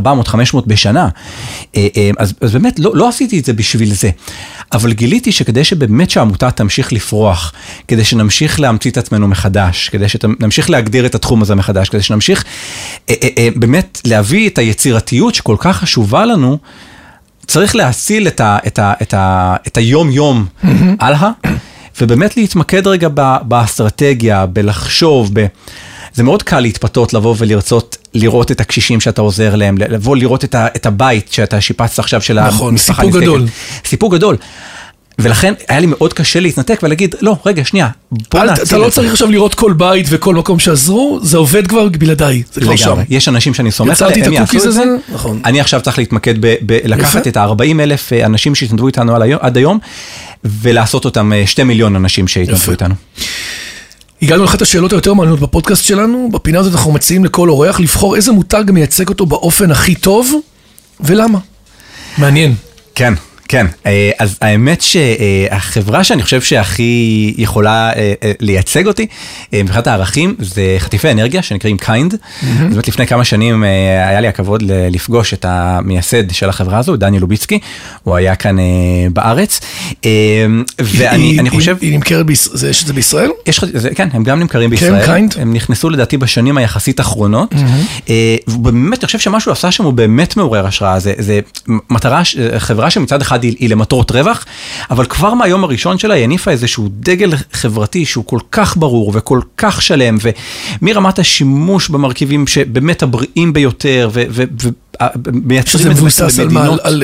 בשנה. 0.67 1.09
אה, 1.75 1.87
אה, 1.97 2.09
אז, 2.17 2.33
אז 2.41 2.53
באמת, 2.53 2.79
לא, 2.79 2.91
לא 2.95 3.09
עשיתי 3.09 3.39
את 3.39 3.45
זה 3.45 3.53
בשביל 3.53 3.93
זה. 3.93 4.09
אבל 4.73 4.93
גיליתי 4.93 5.31
שכדי 5.31 5.63
שבאמת 5.63 6.09
שהעמותה 6.09 6.51
תמשיך 6.51 6.93
לפרוח, 6.93 7.53
כדי 7.87 8.03
שנמשיך 8.03 8.59
להמציא 8.59 8.91
את 8.91 8.97
עצמנו 8.97 9.27
מחדש, 9.27 9.89
כדי 9.89 10.09
שנמשיך 10.09 10.69
להגדיר 10.69 11.05
את 11.05 11.15
התחום 11.15 11.41
הזה 11.41 11.55
מחדש, 11.55 11.89
כדי 11.89 12.01
שנמשיך 12.01 12.43
אה, 13.09 13.15
אה, 13.23 13.27
אה, 13.32 13.32
באמת 13.55 14.01
להביא 14.05 14.49
את 14.49 14.57
היצירתיות 14.57 15.35
שכל 15.35 15.55
כך 15.59 15.77
חשובה 15.77 16.25
לנו, 16.25 16.57
צריך 17.47 17.75
להציל 17.75 18.27
את, 18.27 18.39
ה, 18.39 18.57
את, 18.67 18.79
ה, 18.79 18.93
את, 19.01 19.13
ה, 19.13 19.55
את 19.67 19.77
היום-יום 19.77 20.45
הלאה, 20.99 21.31
ובאמת 22.01 22.37
להתמקד 22.37 22.87
רגע 22.87 23.07
ב, 23.13 23.35
באסטרטגיה, 23.41 24.45
בלחשוב, 24.45 25.29
ב... 25.33 25.45
זה 26.13 26.23
מאוד 26.23 26.43
קל 26.43 26.59
להתפתות, 26.59 27.13
לבוא 27.13 27.35
ולרצות 27.37 27.97
לראות 28.13 28.51
את 28.51 28.61
הקשישים 28.61 29.01
שאתה 29.01 29.21
עוזר 29.21 29.55
להם, 29.55 29.77
לבוא 29.77 30.15
לראות 30.15 30.43
את, 30.43 30.55
ה, 30.55 30.67
את 30.75 30.85
הבית 30.85 31.31
שאתה 31.31 31.61
שיפצת 31.61 31.99
עכשיו 31.99 32.21
של 32.21 32.41
נכון, 32.41 32.67
המשפחה 32.67 33.01
סיפור 33.01 33.05
הנזקקת. 33.05 33.23
גדול. 33.23 33.47
סיפור 33.85 34.11
גדול. 34.11 34.37
ולכן 35.19 35.53
היה 35.67 35.79
לי 35.79 35.85
מאוד 35.85 36.13
קשה 36.13 36.39
להתנתק 36.39 36.79
ולהגיד, 36.83 37.15
לא, 37.21 37.37
רגע, 37.45 37.65
שנייה, 37.65 37.89
בוא 38.11 38.43
נעציל 38.43 38.63
אתה 38.63 38.77
לא 38.77 38.87
את 38.87 38.91
זה." 38.91 38.95
צריך 38.95 39.11
עכשיו 39.11 39.31
לראות 39.31 39.55
כל 39.55 39.73
בית 39.73 40.05
וכל 40.09 40.35
מקום 40.35 40.59
שעזרו, 40.59 41.19
זה 41.21 41.37
עובד 41.37 41.67
כבר 41.67 41.87
בלעדיי, 41.89 42.43
זה 42.53 42.61
כבר 42.61 42.75
שם. 42.75 42.89
לגמרי, 42.89 43.03
יש 43.09 43.27
אנשים 43.27 43.53
שאני 43.53 43.71
סומך 43.71 44.01
עליהם, 44.01 44.23
הם 44.23 44.33
יעשו 44.33 44.57
את 44.57 44.61
זה. 44.61 44.67
הזה, 44.69 44.83
נכון. 45.13 45.39
אני 45.45 45.61
עכשיו 45.61 45.81
צריך 45.81 45.97
להתמקד 45.97 46.33
בלקחת. 46.61 47.27
את 47.27 47.37
ה-40 47.37 47.79
אלף 47.79 48.13
אנשים 48.13 48.55
שהתנדבו 48.55 48.87
איתנו 48.87 49.15
עד 49.39 49.57
היום, 49.57 49.79
ולעשות 50.43 51.05
אותם 51.05 51.33
אה, 51.33 51.47
שתי 51.47 51.63
מיליון 51.63 51.95
אנשים 51.95 52.27
שהתנדבו. 52.27 52.71
איתנו. 52.71 52.95
הגענו 54.21 54.43
לאחת 54.43 54.61
השאלות 54.61 54.91
היותר 54.93 55.13
מעניינות 55.13 55.39
בפודקאסט 55.39 55.83
שלנו. 55.83 56.29
בפינה 56.31 56.59
הזאת 56.59 56.73
אנחנו 56.73 56.91
מציעים 56.91 57.25
לכל 57.25 57.49
אורח 57.49 57.79
לבחור 57.79 58.15
איזה 58.15 58.31
מותג 58.31 58.63
מייצג 58.67 59.09
אותו 59.09 59.25
באופן 59.25 59.71
הכי 59.71 59.95
טוב, 59.95 60.33
ולמה. 60.99 61.39
מעניין. 62.17 62.55
כן, 62.95 63.13
כן. 63.53 63.65
אה, 63.85 64.11
אז 64.19 64.37
האמת 64.41 64.81
שהחברה 64.81 66.03
שאני 66.03 66.23
חושב 66.23 66.41
שהכי 66.41 67.33
יכולה 67.37 67.93
אה, 67.95 68.13
אה, 68.23 68.31
לייצג 68.39 68.87
אותי, 68.87 69.07
מבחינת 69.53 69.87
הערכים, 69.87 70.35
זה 70.39 70.75
חטיפי 70.79 71.11
אנרגיה 71.11 71.41
שנקראים 71.41 71.77
KIND. 71.77 72.13
אז 72.13 72.73
באמת 72.73 72.87
לפני 72.87 73.07
כמה 73.07 73.23
שנים 73.23 73.63
היה 73.63 74.21
לי 74.21 74.27
הכבוד 74.27 74.63
לפגוש 74.67 75.33
את 75.33 75.45
המייסד 75.45 76.31
של 76.31 76.49
החברה 76.49 76.77
הזו, 76.77 76.95
דני 76.95 77.19
לובצקי, 77.19 77.59
הוא 78.03 78.15
היה 78.15 78.35
כאן 78.35 78.55
בארץ. 79.13 79.59
ואני 80.79 81.49
חושב... 81.49 81.77
היא 81.81 81.93
נמכרת 81.93 82.25
בישראל, 82.25 82.69
יש 82.69 82.81
את 82.81 82.87
זה 82.87 82.93
בישראל? 82.93 83.29
יש, 83.47 83.59
כן, 83.95 84.09
הם 84.13 84.23
גם 84.23 84.39
נמכרים 84.39 84.69
בישראל. 84.69 85.05
KIND? 85.05 85.35
הם 85.39 85.53
נכנסו 85.53 85.89
לדעתי 85.89 86.17
בשנים 86.17 86.57
היחסית 86.57 86.99
אחרונות. 86.99 87.53
ובאמת, 88.47 88.99
אני 88.99 89.05
חושב 89.05 89.19
שמה 89.19 89.39
שהוא 89.39 89.51
עשה 89.51 89.71
שם 89.71 89.83
הוא 89.83 89.93
באמת 89.93 90.37
מעורר 90.37 90.67
השראה. 90.67 90.99
זה, 90.99 91.13
זה 91.17 91.39
מטרה, 91.89 92.21
חברה 92.57 92.89
שמצד 92.89 93.21
אחד 93.21 93.42
היא, 93.43 93.55
היא 93.59 93.69
למטרות 93.69 94.11
רווח, 94.11 94.45
אבל 94.89 95.05
כבר 95.05 95.33
מהיום 95.33 95.63
הראשון 95.63 95.97
שלה 95.97 96.13
היא 96.13 96.23
הניפה 96.23 96.51
איזשהו 96.51 96.87
דגל 96.91 97.33
חברתי 97.53 98.05
שהוא 98.05 98.25
כל 98.25 98.39
כך 98.51 98.77
ברור 98.77 99.11
וכל 99.15 99.39
כך 99.57 99.81
שלם, 99.81 100.17
ומרמת 100.81 101.19
השימוש 101.19 101.89
במרכיבים 101.89 102.47
שבאמת 102.47 103.03
הבריאים 103.03 103.53
ביותר, 103.53 104.09
ו- 104.13 104.23
ו- 104.29 104.43
ו- 104.61 104.69
מייצרים 105.33 105.91
את 105.91 105.95
זה 105.95 106.01
מבוסס 106.01 106.39
על 106.39 106.49
מה? 106.49 106.67
על- 106.83 107.03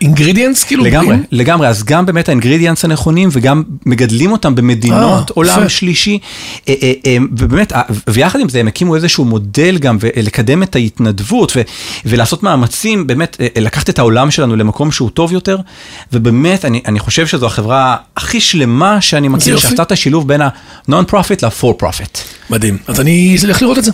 אינגרידיאנס 0.00 0.64
כאילו? 0.64 0.84
לגמרי, 0.84 1.06
בריאים? 1.06 1.24
לגמרי, 1.32 1.68
אז 1.68 1.84
גם 1.84 2.06
באמת 2.06 2.28
האינגרידיאנס 2.28 2.84
הנכונים 2.84 3.28
וגם 3.32 3.62
מגדלים 3.86 4.32
אותם 4.32 4.54
במדינות 4.54 5.30
אה, 5.30 5.34
עולם. 5.34 5.68
שלישי, 5.68 6.18
אה, 6.68 6.74
אה, 6.82 6.92
אה, 7.06 7.16
ובאמת, 7.36 7.72
ויחד 8.10 8.40
עם 8.40 8.48
זה 8.48 8.60
הם 8.60 8.68
הקימו 8.68 8.96
איזשהו 8.96 9.24
מודל 9.24 9.78
גם 9.78 9.98
לקדם 10.16 10.62
את 10.62 10.76
ההתנדבות 10.76 11.52
ולעשות 12.04 12.42
מאמצים, 12.42 13.06
באמת 13.06 13.36
לקחת 13.60 13.90
את 13.90 13.98
העולם 13.98 14.30
שלנו 14.30 14.56
למקום 14.56 14.92
שהוא 14.92 15.10
טוב 15.10 15.32
יותר, 15.32 15.58
ובאמת 16.12 16.64
אני, 16.64 16.80
אני 16.86 16.98
חושב 16.98 17.26
שזו 17.26 17.46
החברה 17.46 17.96
הכי 18.16 18.40
שלמה 18.40 19.00
שאני 19.00 19.28
מכיר. 19.28 19.58
שעשתה 19.58 19.82
את 19.82 19.92
השילוב 19.92 20.28
בין 20.28 20.40
ה-non-profit 20.40 21.38
ל-for 21.42 21.82
profit. 21.82 22.18
מדהים. 22.50 22.78
אז 22.86 23.00
אני 23.00 23.36
אלך 23.44 23.62
לראות 23.62 23.78
את 23.78 23.84
זה. 23.84 23.92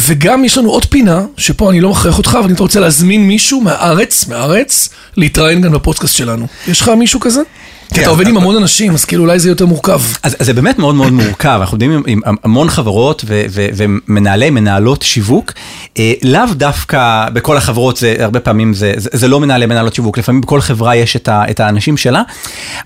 וגם 0.00 0.44
יש 0.44 0.58
לנו 0.58 0.70
עוד 0.70 0.84
פינה, 0.84 1.20
שפה 1.36 1.70
אני 1.70 1.80
לא 1.80 1.90
מכריח 1.90 2.18
אותך, 2.18 2.38
אבל 2.40 2.48
אם 2.48 2.54
אתה 2.54 2.62
רוצה 2.62 2.80
להזמין 2.80 3.26
מישהו 3.26 3.60
מהארץ, 3.60 4.26
מהארץ, 4.28 4.88
להתראיין 5.16 5.60
גם 5.60 5.72
בפודקאסט 5.72 6.16
שלנו. 6.16 6.46
יש 6.68 6.80
לך 6.80 6.88
מישהו 6.88 7.20
כזה? 7.20 7.40
כי 7.88 7.94
כן, 7.94 8.00
אתה 8.00 8.10
עובד 8.10 8.28
עם 8.28 8.36
המון 8.36 8.56
אנשים, 8.56 8.94
אז 8.94 9.04
כאילו 9.04 9.22
אולי 9.22 9.38
זה 9.38 9.48
יותר 9.48 9.66
מורכב. 9.66 10.00
אז, 10.22 10.36
זה 10.40 10.52
באמת 10.52 10.78
מאוד 10.78 10.94
מאוד 10.94 11.12
מורכב, 11.12 11.58
אנחנו 11.60 11.74
עובדים 11.74 12.02
עם, 12.06 12.20
המון 12.44 12.68
חברות 12.68 13.24
ומנהלי, 13.28 14.50
מנהלות 14.50 15.02
שיווק, 15.02 15.52
אה, 15.98 16.12
לאו 16.22 16.46
דווקא 16.52 17.26
בכל 17.32 17.56
החברות, 17.56 17.96
זה 17.96 18.16
הרבה 18.18 18.40
פעמים 18.40 18.74
זה, 18.74 19.28
לא 19.28 19.40
מנהלי, 19.40 19.66
מנהלות 19.66 19.94
שיווק, 19.94 20.18
לפעמים 20.18 20.40
בכל 20.40 20.60
חברה 20.60 20.96
יש 20.96 21.16
את 21.26 21.60
האנשים 21.60 21.96
שלה, 21.96 22.22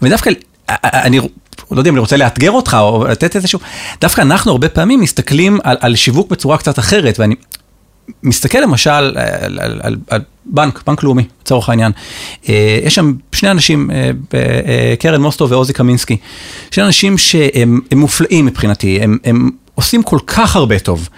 ודווקא, 0.02 0.30
אה, 0.70 0.74
אה, 0.84 1.02
אני 1.02 1.20
לא 1.74 1.80
יודע 1.80 1.90
אם 1.90 1.94
אני 1.94 2.00
רוצה 2.00 2.16
לאתגר 2.16 2.50
אותך 2.50 2.76
או 2.80 3.04
לתת 3.04 3.36
איזשהו, 3.36 3.58
דווקא 4.00 4.20
אנחנו 4.20 4.52
הרבה 4.52 4.68
פעמים 4.68 5.00
מסתכלים 5.00 5.58
על, 5.64 5.76
על 5.80 5.96
שיווק 5.96 6.30
בצורה 6.30 6.58
קצת 6.58 6.78
אחרת, 6.78 7.18
ואני 7.18 7.34
מסתכל 8.22 8.58
למשל 8.58 8.90
על, 8.90 9.16
על, 9.40 9.58
על, 9.60 9.80
על, 9.82 9.96
על 10.10 10.20
בנק, 10.44 10.82
בנק 10.86 11.02
לאומי, 11.02 11.24
לצורך 11.42 11.68
העניין. 11.68 11.92
אה, 12.48 12.78
יש 12.84 12.94
שם 12.94 13.12
שני 13.32 13.50
אנשים, 13.50 13.90
אה, 13.90 14.10
אה, 14.34 14.94
קרן 14.98 15.20
מוסטו 15.22 15.48
ועוזי 15.48 15.72
קמינסקי, 15.72 16.16
שני 16.70 16.84
אנשים 16.84 17.18
שהם 17.18 17.80
הם 17.90 17.98
מופלאים 17.98 18.46
מבחינתי, 18.46 19.00
הם, 19.00 19.18
הם 19.24 19.50
עושים 19.82 20.02
כל 20.02 20.18
כך 20.26 20.56
הרבה 20.56 20.78
טוב. 20.78 21.08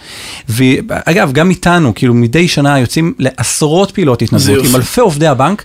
ואגב, 0.48 1.32
גם 1.32 1.50
איתנו, 1.50 1.94
כאילו 1.94 2.14
מדי 2.14 2.48
שנה 2.48 2.78
יוצאים 2.78 3.14
לעשרות 3.18 3.90
פעילות 3.90 4.22
התנדבות. 4.22 4.64
עם 4.64 4.76
אלפי 4.76 5.00
עובדי 5.00 5.26
הבנק. 5.26 5.64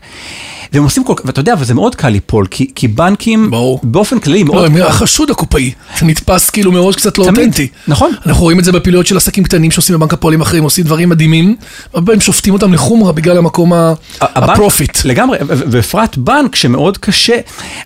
והם 0.73 0.83
עושים 0.83 1.03
כל 1.03 1.13
כך, 1.17 1.25
ואתה 1.25 1.39
יודע, 1.39 1.53
וזה 1.59 1.73
מאוד 1.73 1.95
קל 1.95 2.09
ליפול, 2.09 2.45
כי, 2.51 2.71
כי 2.75 2.87
בנקים, 2.87 3.51
ברור. 3.51 3.79
באופן 3.83 4.19
כללי, 4.19 4.43
לא, 4.43 4.53
מאוד 4.53 4.65
הם 4.65 4.77
קל. 4.77 4.83
החשוד 4.83 5.29
הקופאי, 5.29 5.71
זה 5.99 6.05
נתפס 6.05 6.49
כאילו 6.49 6.71
מראש 6.71 6.95
קצת 6.95 7.17
לא 7.17 7.23
תמיד, 7.25 7.39
אותנטי. 7.39 7.67
נכון. 7.87 8.11
אנחנו 8.25 8.43
רואים 8.43 8.59
את 8.59 8.63
זה 8.63 8.71
בפעילויות 8.71 9.07
של 9.07 9.17
עסקים 9.17 9.43
קטנים 9.43 9.71
שעושים 9.71 9.95
בבנק 9.95 10.13
הפועלים 10.13 10.41
אחרים, 10.41 10.63
עושים 10.63 10.85
דברים 10.85 11.09
מדהימים, 11.09 11.55
הרבה 11.93 12.05
פעמים 12.05 12.21
שופטים 12.21 12.53
אותם 12.53 12.73
לחומרה 12.73 13.11
בגלל 13.11 13.37
המקום 13.37 13.73
ה 14.21 14.32
profit. 14.32 15.05
לגמרי, 15.05 15.37
ובפרט 15.41 16.17
בנק 16.17 16.55
שמאוד 16.55 16.97
קשה, 16.97 17.37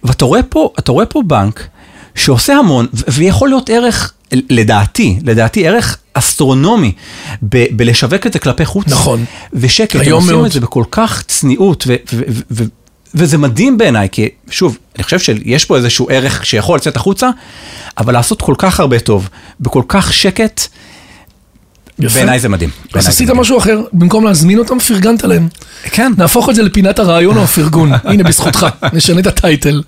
ואתה 0.03 0.25
רואה 0.25 0.43
פה, 0.43 0.69
רואה 0.87 1.05
פה 1.05 1.21
בנק 1.27 1.67
שעושה 2.15 2.53
המון, 2.53 2.87
ויכול 3.07 3.49
להיות 3.49 3.69
ערך, 3.69 4.13
לדעתי, 4.49 5.19
לדעתי 5.23 5.67
ערך 5.67 5.97
אסטרונומי 6.13 6.91
ב- 7.43 7.65
בלשווק 7.71 8.27
את 8.27 8.33
זה 8.33 8.39
כלפי 8.39 8.65
חוץ. 8.65 8.87
נכון. 8.87 9.25
ושקט, 9.53 9.95
הם 9.95 10.11
עושים 10.11 10.35
מאוד. 10.35 10.45
את 10.45 10.51
זה 10.51 10.59
בכל 10.59 10.83
כך 10.91 11.23
צניעות, 11.27 11.83
ו- 11.87 11.95
ו- 12.13 12.21
ו- 12.51 12.63
וזה 13.15 13.37
מדהים 13.37 13.77
בעיניי, 13.77 14.07
כי 14.11 14.29
שוב, 14.49 14.77
אני 14.95 15.03
חושב 15.03 15.19
שיש 15.19 15.65
פה 15.65 15.77
איזשהו 15.77 16.07
ערך 16.09 16.45
שיכול 16.45 16.77
לצאת 16.77 16.95
החוצה, 16.95 17.29
אבל 17.97 18.13
לעשות 18.13 18.41
כל 18.41 18.55
כך 18.57 18.79
הרבה 18.79 18.99
טוב, 18.99 19.29
בכל 19.59 19.83
כך 19.87 20.13
שקט. 20.13 20.61
בעיניי 21.99 22.39
זה 22.39 22.49
מדהים. 22.49 22.69
אז 22.93 23.07
עשית. 23.07 23.29
משהו 23.29 23.57
אחר, 23.57 23.81
במקום 23.93 24.25
להזמין 24.25 24.59
אותם, 24.59 24.79
פרגנת 24.79 25.23
להם. 25.23 25.47
כן. 25.83 26.13
נהפוך 26.17 26.49
את 26.49 26.55
זה 26.55 26.63
לפינת 26.63 26.99
הרעיון 26.99 27.37
או 27.37 27.43
הפרגון. 27.43 27.91
הנה, 28.03 28.23
בזכותך, 28.23 28.67
נשנה 28.93 29.19
את 29.19 29.27
הטייטל. 29.27 29.83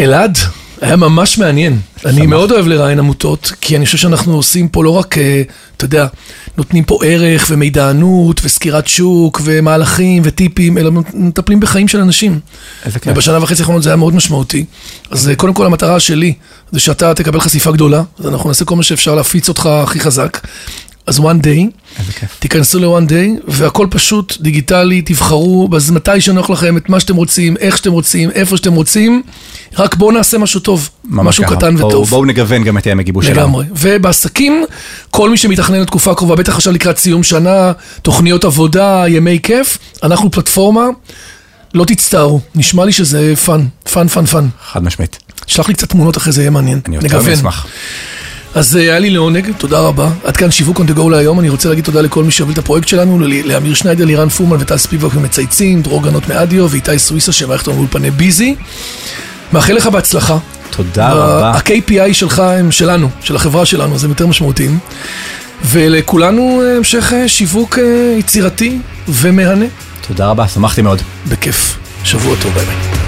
אלעד, 0.00 0.38
היה 0.80 0.96
ממש 0.96 1.38
מעניין. 1.38 1.78
אני 2.04 2.26
מאוד 2.26 2.52
אוהב 2.52 2.66
לראיין 2.66 2.98
עמותות, 2.98 3.52
כי 3.60 3.76
אני 3.76 3.86
חושב 3.86 3.98
שאנחנו 3.98 4.36
עושים 4.36 4.68
פה 4.68 4.84
לא 4.84 4.90
רק, 4.90 5.18
אה, 5.18 5.42
אתה 5.76 5.84
יודע, 5.84 6.06
נותנים 6.56 6.84
פה 6.84 6.98
ערך 7.04 7.46
ומידענות 7.50 8.40
וסקירת 8.44 8.86
שוק 8.86 9.40
ומהלכים 9.44 10.22
וטיפים, 10.24 10.78
אלא 10.78 10.90
מטפלים 11.14 11.60
בחיים 11.60 11.88
של 11.88 12.00
אנשים. 12.00 12.40
איזה 12.84 12.98
כיף. 12.98 13.12
ובשנה 13.12 13.42
וחצי 13.42 13.62
האחרונות 13.62 13.82
זה 13.82 13.90
היה 13.90 13.96
מאוד 13.96 14.14
משמעותי. 14.14 14.64
אז 15.10 15.28
אה, 15.28 15.36
קודם 15.36 15.54
כל 15.54 15.66
המטרה 15.66 16.00
שלי 16.00 16.34
זה 16.72 16.80
שאתה 16.80 17.14
תקבל 17.14 17.40
חשיפה 17.40 17.72
גדולה, 17.72 18.02
אז 18.18 18.26
אנחנו 18.26 18.48
נעשה 18.48 18.64
כל 18.64 18.76
מה 18.76 18.82
שאפשר 18.82 19.14
להפיץ 19.14 19.48
אותך 19.48 19.66
הכי 19.66 20.00
חזק. 20.00 20.38
אז 21.06 21.18
one 21.18 21.22
day. 21.42 21.70
תיכנסו 22.38 22.78
ל-one 22.78 23.10
day, 23.10 23.42
והכל 23.48 23.86
פשוט, 23.90 24.36
דיגיטלי, 24.40 25.02
תבחרו 25.02 25.68
בז- 25.68 25.90
מתי 25.90 26.20
שנוח 26.20 26.50
לכם, 26.50 26.76
את 26.76 26.88
מה 26.88 27.00
שאתם 27.00 27.16
רוצים, 27.16 27.56
איך 27.56 27.76
שאתם 27.76 27.92
רוצים, 27.92 28.30
איפה 28.30 28.56
שאתם 28.56 28.72
רוצים, 28.72 29.22
רק 29.78 29.94
בואו 29.94 30.10
נעשה 30.12 30.38
משהו 30.38 30.60
טוב, 30.60 30.88
משהו 31.04 31.44
ככה. 31.44 31.56
קטן 31.56 31.76
בואו- 31.76 31.88
וטוב. 31.88 32.08
בואו 32.10 32.24
נגוון 32.24 32.64
גם 32.64 32.78
את 32.78 32.86
ימי 32.86 33.04
גיבוש 33.04 33.26
שלנו. 33.26 33.38
לגמרי. 33.40 33.64
ובעסקים, 33.70 34.64
כל 35.10 35.30
מי 35.30 35.36
שמתכנן 35.36 35.80
לתקופה 35.80 36.10
הקרובה, 36.10 36.36
בטח 36.36 36.54
עכשיו 36.54 36.72
לקראת 36.72 36.98
סיום 36.98 37.22
שנה, 37.22 37.72
תוכניות 38.02 38.44
עבודה, 38.44 39.04
ימי 39.08 39.38
כיף, 39.42 39.78
אנחנו 40.02 40.30
פלטפורמה, 40.30 40.84
לא 41.74 41.84
תצטערו, 41.84 42.40
נשמע 42.54 42.84
לי 42.84 42.92
שזה 42.92 43.34
fun, 43.44 43.66
fun, 43.92 44.08
fun, 44.08 44.26
fun. 44.26 44.48
חד 44.72 44.84
משמעית. 44.84 45.18
שלח 45.46 45.68
לי 45.68 45.74
קצת 45.74 45.88
תמונות 45.88 46.16
אחרי 46.16 46.32
זה, 46.32 46.42
יהיה 46.42 46.50
מעניין. 46.50 46.80
אני 46.86 46.96
יותר 46.96 47.08
נגוון. 47.08 47.34
אז 48.56 48.76
אה, 48.76 48.82
היה 48.82 48.98
לי 48.98 49.10
לעונג, 49.10 49.50
תודה 49.58 49.78
רבה. 49.78 50.10
עד 50.24 50.36
כאן 50.36 50.50
שיווק 50.50 50.80
on 50.80 50.82
the 50.82 50.98
go 50.98 51.10
להיום, 51.10 51.40
אני 51.40 51.48
רוצה 51.48 51.68
להגיד 51.68 51.84
תודה 51.84 52.00
לכל 52.00 52.24
מי 52.24 52.30
שהוביל 52.30 52.54
את 52.54 52.58
הפרויקט 52.58 52.88
שלנו, 52.88 53.18
לאמיר 53.18 53.74
שניידר, 53.74 54.04
לירן 54.04 54.28
פורמן 54.28 54.56
וטל 54.60 54.76
ספיבק 54.76 55.14
ומצייצים, 55.14 55.82
דרור 55.82 56.02
גנות 56.02 56.28
מאדיו 56.28 56.70
ואיתי 56.70 56.98
סוויסה 56.98 57.32
שמערכת 57.32 57.68
לנו 57.68 57.76
באולפני 57.76 58.10
ביזי. 58.10 58.54
מאחל 59.52 59.72
לך 59.72 59.86
בהצלחה. 59.86 60.38
תודה 60.70 61.12
רבה. 61.12 61.50
ה-KPI 61.50 62.12
שלך 62.14 62.38
הם 62.38 62.72
שלנו, 62.72 63.08
של 63.20 63.36
החברה 63.36 63.66
שלנו, 63.66 63.94
אז 63.94 64.04
הם 64.04 64.10
יותר 64.10 64.26
משמעותיים. 64.26 64.78
ולכולנו 65.64 66.62
אה, 66.62 66.76
המשך 66.76 67.12
אה, 67.12 67.28
שיווק 67.28 67.78
יצירתי 68.18 68.78
ומהנה. 69.08 69.66
תודה 70.08 70.26
רבה, 70.26 70.48
שמחתי 70.48 70.82
מאוד. 70.82 71.02
בכיף. 71.28 71.78
שבוע 72.04 72.36
טוב, 72.42 72.52
ביי 72.54 72.64
ביי. 72.64 73.05